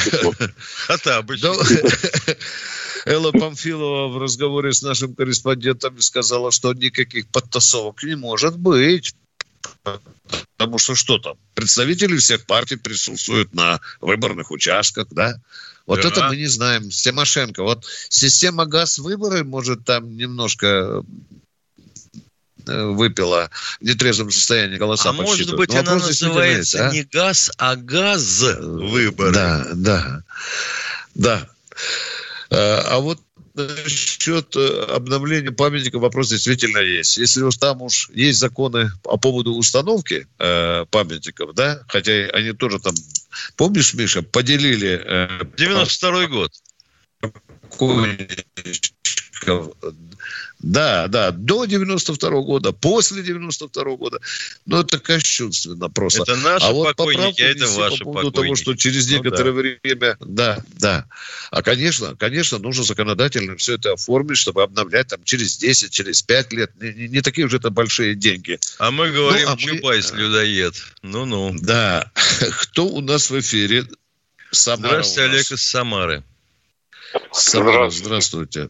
[0.86, 1.42] Хатабыч.
[3.06, 9.14] Элла Памфилова в разговоре с нашим корреспондентом сказала, что никаких подтасовок не может быть.
[10.56, 11.36] Потому что что там?
[11.54, 15.40] Представители всех партий присутствуют на выборных участках, да?
[15.86, 16.08] Вот да.
[16.08, 16.90] это мы не знаем.
[16.90, 17.62] Тимошенко.
[17.62, 21.02] Вот система газ-выборы, может, там немножко
[22.66, 23.50] э, выпила
[23.80, 26.92] в нетрезвом состоянии голоса А может быть, она называется а?
[26.92, 29.32] не газ, а газ-выборы.
[29.32, 30.22] Да, да,
[31.14, 31.48] да.
[32.50, 33.18] А, а вот
[33.54, 37.16] насчет э, обновления памятника вопрос действительно есть.
[37.16, 42.78] Если уж там уж есть законы по поводу установки э, памятников, да, хотя они тоже
[42.78, 42.94] там,
[43.56, 45.00] помнишь, Миша, поделили...
[45.04, 46.52] Э, 92 год.
[50.62, 54.20] Да, да, до 92 -го года, после 92 -го года.
[54.66, 56.22] Ну, это кощунственно просто.
[56.22, 58.34] Это наши а вот покойники, а это ваши по поводу покойники.
[58.34, 59.62] того, что через некоторое ну, да.
[59.82, 60.16] время...
[60.20, 61.06] Да, да.
[61.50, 66.52] А, конечно, конечно, нужно законодательно все это оформить, чтобы обновлять там через 10, через 5
[66.52, 66.70] лет.
[66.78, 68.58] Не, не, не такие уже это большие деньги.
[68.78, 70.18] А мы говорим, ну, а Чубайс, мы...
[70.18, 70.74] людоед.
[71.02, 71.56] Ну-ну.
[71.58, 72.12] Да.
[72.60, 73.86] Кто у нас в эфире?
[74.50, 76.22] Самара Здравствуйте, Олег из Самары.
[77.32, 78.68] Самара, здравствуйте.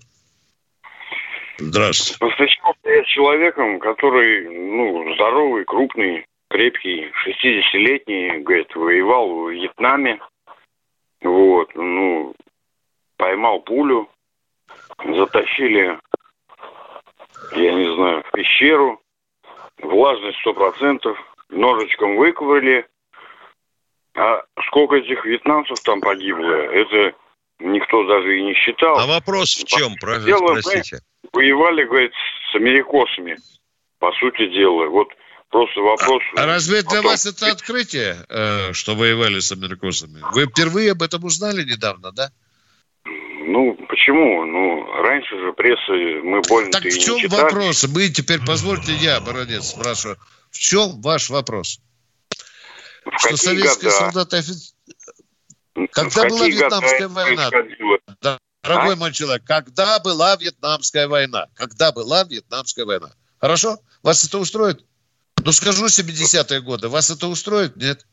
[1.59, 2.19] Здравствуйте.
[2.19, 10.21] Повстречался я с человеком, который, ну, здоровый, крупный, крепкий, 60-летний, говорит, воевал в Вьетнаме.
[11.21, 12.35] Вот, ну,
[13.17, 14.09] поймал пулю,
[15.05, 15.99] затащили,
[17.53, 19.01] я не знаю, в пещеру,
[19.83, 21.19] влажность сто процентов,
[21.51, 22.87] ножичком выковырили.
[24.15, 27.15] А сколько этих вьетнамцев там погибло, это
[27.61, 28.99] никто даже и не считал.
[28.99, 29.95] А вопрос в чем,
[30.25, 31.01] Дело, простите?
[31.33, 32.13] Воевали, говорит,
[32.51, 33.37] с америкосами,
[33.99, 34.87] по сути дела.
[34.89, 35.09] Вот
[35.51, 36.23] просто вопрос...
[36.37, 40.21] А, а разве для вас это открытие, э, что воевали с америкосами?
[40.33, 42.31] Вы впервые об этом узнали недавно, да?
[43.05, 44.45] Ну, почему?
[44.45, 45.93] Ну, раньше же пресса
[46.23, 47.87] мы больно Так в чем не вопрос?
[47.89, 50.17] Мы теперь, позвольте я, баронец, спрашиваю.
[50.51, 51.81] В чем ваш вопрос?
[53.05, 54.13] В что советские года?
[54.13, 54.43] солдаты...
[55.93, 57.51] Когда была Вьетнамская война?
[58.21, 58.97] Да, дорогой а?
[58.97, 61.47] мой человек, когда была Вьетнамская война?
[61.55, 63.11] Когда была Вьетнамская война?
[63.41, 63.79] Хорошо?
[64.03, 64.85] Вас это устроит?
[65.43, 66.89] Ну, скажу 70-е годы.
[66.89, 67.77] Вас это устроит?
[67.77, 68.07] Нет?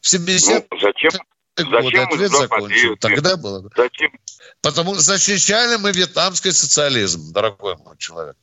[0.00, 1.10] В 70 ну, зачем?
[1.56, 2.96] годы ответ закончил.
[2.96, 3.68] Тогда было.
[3.76, 4.12] Зачем?
[4.60, 8.36] Потому что защищали мы вьетнамский социализм, дорогой мой человек.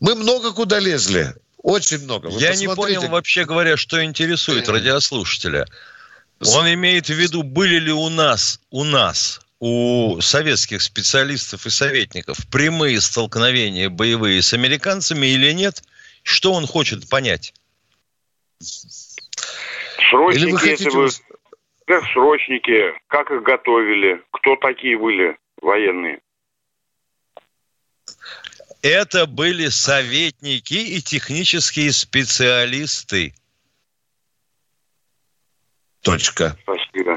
[0.00, 1.34] Мы много куда лезли.
[1.58, 2.28] Очень много.
[2.28, 2.66] Вы Я посмотрите.
[2.68, 5.66] не понял, вообще говоря, что интересует радиослушателя.
[6.40, 12.38] Он имеет в виду, были ли у нас, у нас, у советских специалистов и советников
[12.50, 15.82] прямые столкновения боевые с американцами или нет?
[16.22, 17.54] Что он хочет понять?
[20.10, 20.84] Срочники, или вы хотите...
[20.84, 21.08] если вы...
[21.86, 26.18] Как срочники, как их готовили, кто такие были военные?
[28.82, 33.34] Это были советники и технические специалисты.
[36.06, 36.56] Точка.
[36.62, 37.16] Спасибо.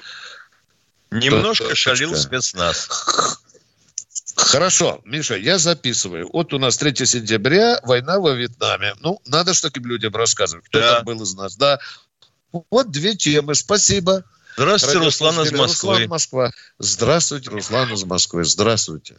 [1.12, 1.76] Немножко Точка.
[1.76, 2.90] шалил спецназ.
[4.36, 6.30] Хорошо, Миша, я записываю.
[6.34, 8.94] Вот у нас 3 сентября, война во Вьетнаме.
[9.00, 10.66] Ну, надо что таким людям рассказывать.
[10.66, 10.96] Кто да.
[10.96, 11.80] там был из нас, да.
[12.52, 13.54] Вот две темы.
[13.54, 14.24] Спасибо.
[14.56, 15.90] Здравствуйте, Руслан из Москвы.
[15.92, 16.52] Руслан Москва.
[16.80, 18.44] Здравствуйте, Руслан из Москвы.
[18.44, 19.18] Здравствуйте.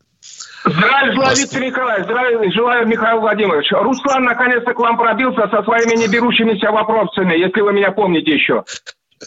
[0.64, 2.04] Здравия желаю, Виктор Николаевич.
[2.06, 3.70] Здравия желаю, Михаил Владимирович.
[3.70, 8.64] Руслан наконец-то к вам пробился со своими неберущимися вопросами, если вы меня помните еще.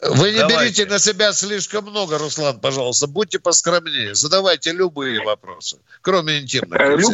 [0.02, 0.60] Вы не Давайте.
[0.60, 3.08] берите на себя слишком много, Руслан, пожалуйста.
[3.08, 4.16] Будьте поскромнее.
[4.16, 6.80] Задавайте любые вопросы, кроме интимных.
[6.80, 7.14] Э, люб...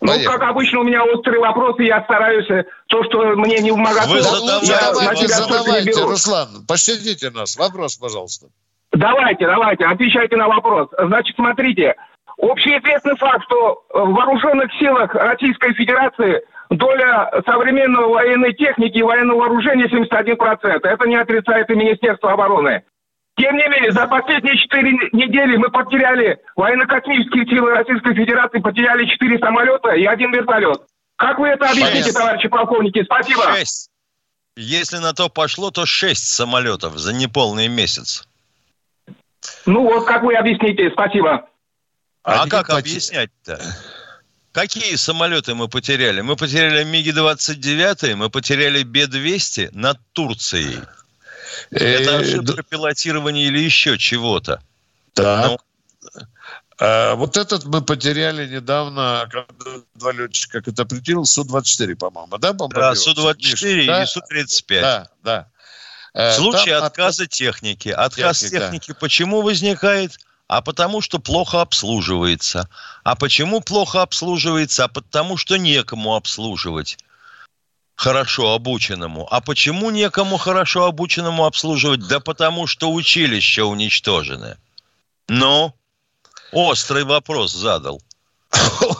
[0.00, 4.08] Ну, как обычно, у меня острые вопросы, я стараюсь э, то, что мне не помогает.
[4.08, 7.56] Вы задавайте, я задавайте, задавайте Руслан, пощадите нас.
[7.56, 8.48] Вопрос, пожалуйста.
[8.92, 10.88] Давайте, давайте, отвечайте на вопрос.
[10.98, 11.94] Значит, смотрите,
[12.38, 16.42] общеизвестный факт, что в вооруженных силах Российской Федерации
[16.76, 20.86] доля современной военной техники и военного вооружения 71%.
[20.86, 22.82] Это не отрицает и Министерство обороны.
[23.36, 29.38] Тем не менее, за последние четыре недели мы потеряли, военно-космические силы Российской Федерации потеряли четыре
[29.38, 30.82] самолета и один вертолет.
[31.16, 32.16] Как вы это объясните, шесть.
[32.16, 33.02] товарищи полковники?
[33.02, 33.42] Спасибо.
[33.54, 33.90] Шесть.
[34.56, 38.28] Если на то пошло, то шесть самолетов за неполный месяц.
[39.66, 40.90] Ну вот, как вы объясните?
[40.92, 41.48] Спасибо.
[42.22, 43.60] А, а как объяснять-то?
[44.54, 46.20] Какие самолеты мы потеряли?
[46.20, 50.78] Мы потеряли МиГи-29, мы потеряли Б-200 над Турцией.
[51.72, 54.62] Это э, ошибка пилотирования или еще чего-то.
[55.12, 55.50] Так.
[55.50, 55.58] Ну,
[56.78, 62.52] а, вот этот мы потеряли недавно, когда два летчика катапультировал, Су-24, по-моему, да?
[62.52, 64.04] Да, Су-24 да?
[64.04, 64.80] и Су-35.
[64.80, 65.48] Да, да.
[66.14, 67.30] В случае Там отказа от...
[67.30, 67.88] техники.
[67.88, 68.66] Отказ Техника.
[68.66, 70.16] техники почему возникает?
[70.48, 72.68] А потому что плохо обслуживается.
[73.02, 74.84] А почему плохо обслуживается?
[74.84, 76.98] А потому что некому обслуживать
[77.96, 79.26] хорошо обученному.
[79.30, 82.06] А почему некому хорошо обученному обслуживать?
[82.08, 84.56] Да потому что училища уничтожены.
[85.28, 85.72] Ну,
[86.52, 88.02] острый вопрос задал.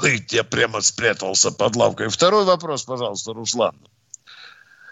[0.02, 2.08] Ой, я прямо спрятался под лавкой.
[2.08, 3.76] Второй вопрос, пожалуйста, Руслан.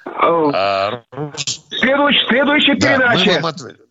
[0.04, 1.02] А,
[1.68, 3.81] Следующая, следующая да, передача.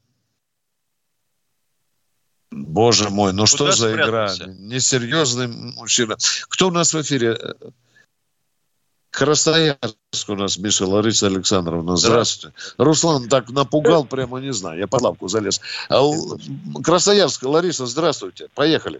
[2.52, 4.30] Боже мой, ну Куда что за игра?
[4.60, 6.18] Несерьезный мужчина.
[6.50, 7.38] Кто у нас в эфире?
[9.12, 11.96] Красноярск у нас, Миша Лариса Александровна.
[11.98, 12.56] Здравствуйте.
[12.78, 12.84] Да.
[12.84, 14.80] Руслан так напугал, прямо не знаю.
[14.80, 15.62] Я под лавку залез.
[15.90, 16.02] А
[16.84, 18.48] Красноярск, Лариса, здравствуйте.
[18.56, 19.00] Поехали.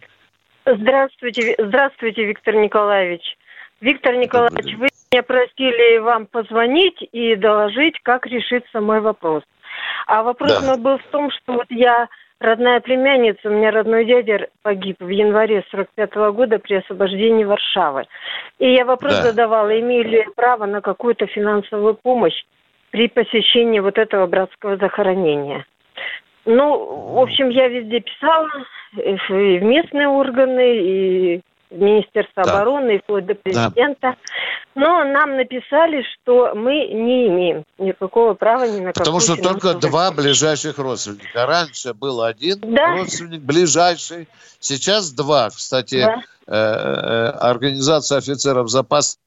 [0.66, 3.38] Здравствуйте, здравствуйте, Виктор Николаевич.
[3.80, 9.44] Виктор Николаевич, вы меня просили вам позвонить и доложить, как решится мой вопрос.
[10.08, 10.62] А вопрос да.
[10.62, 12.08] мой был в том, что вот я
[12.42, 18.06] родная племянница, у меня родной дядя погиб в январе 45 -го года при освобождении Варшавы.
[18.60, 19.32] И я вопрос да.
[19.32, 22.44] задавала, имею ли право на какую-то финансовую помощь
[22.92, 25.66] при посещении вот этого братского захоронения.
[26.46, 28.50] Ну, в общем, я везде писала,
[28.98, 31.42] и в местные органы, и
[31.72, 32.54] в Министерство да.
[32.54, 33.96] обороны, и вплоть до президента.
[34.02, 34.16] Да.
[34.76, 40.12] Но нам написали, что мы не имеем никакого права ни на Потому что только два
[40.12, 41.46] ближайших родственника.
[41.46, 42.98] Раньше был один да.
[42.98, 44.28] родственник ближайший,
[44.60, 45.50] сейчас два.
[45.50, 46.22] Кстати, да.
[46.48, 49.18] э, э, организация офицеров запаса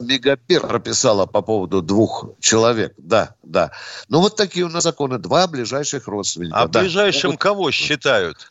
[0.00, 2.94] Мегапер прописала по поводу двух человек.
[2.96, 3.70] Да, да.
[4.08, 5.18] Ну, вот такие у нас законы.
[5.18, 6.56] Два ближайших родственника.
[6.56, 6.80] А да.
[6.80, 8.48] ближайшим кого считают?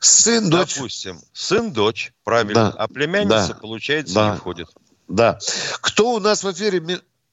[0.00, 0.76] Сын, дочь.
[0.76, 2.72] Допустим, сын, дочь, правильно.
[2.72, 2.74] Да.
[2.78, 3.58] А племянница, да.
[3.60, 4.30] получается, да.
[4.32, 4.68] не входит.
[5.08, 5.38] Да.
[5.80, 6.82] Кто у нас в эфире?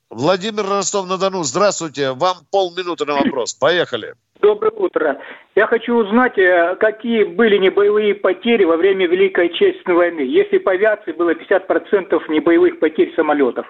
[0.09, 1.43] Владимир Ростов-на-Дону.
[1.43, 2.11] Здравствуйте.
[2.11, 3.53] Вам полминуты на вопрос.
[3.53, 4.15] Поехали.
[4.41, 5.21] Доброе утро.
[5.55, 10.71] Я хочу узнать, э, какие были небоевые потери во время Великой Отечественной войны, если по
[10.71, 13.65] авиации было 50% небоевых потерь самолетов.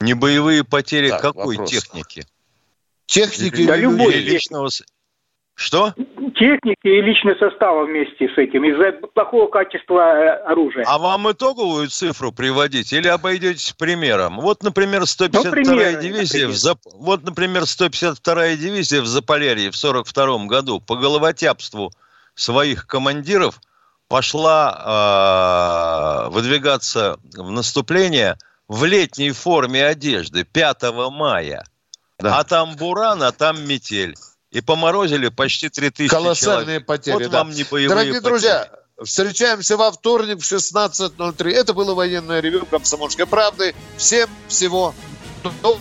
[0.00, 1.70] Небоевые потери так, какой вопрос.
[1.70, 2.24] техники?
[3.06, 4.68] Техники да, любой личного...
[5.54, 5.94] Что?
[6.34, 10.84] Техники и личный состав вместе с этим из-за плохого качества э, оружия.
[10.86, 14.40] А вам итоговую цифру приводить или обойдетесь примером?
[14.40, 16.78] Вот, например, 152-я ну, примеры, дивизия в Зап...
[16.94, 21.92] вот, например, 152-я дивизия в Заполярье в 42 году по головотяпству
[22.34, 23.60] своих командиров
[24.08, 28.36] пошла э, выдвигаться в наступление
[28.68, 31.64] в летней форме одежды 5 мая.
[32.18, 32.38] Да.
[32.38, 34.14] А там буран, а там метель
[34.52, 36.86] и поморозили почти 3000 Колоссальные человек.
[36.86, 37.38] потери, вот да.
[37.38, 38.28] вам не боевые Дорогие потери.
[38.28, 38.70] друзья,
[39.02, 41.50] встречаемся во вторник в 16.03.
[41.50, 43.74] Это было военное ревю «Комсомольской правды».
[43.96, 44.94] Всем всего
[45.42, 45.80] доброго.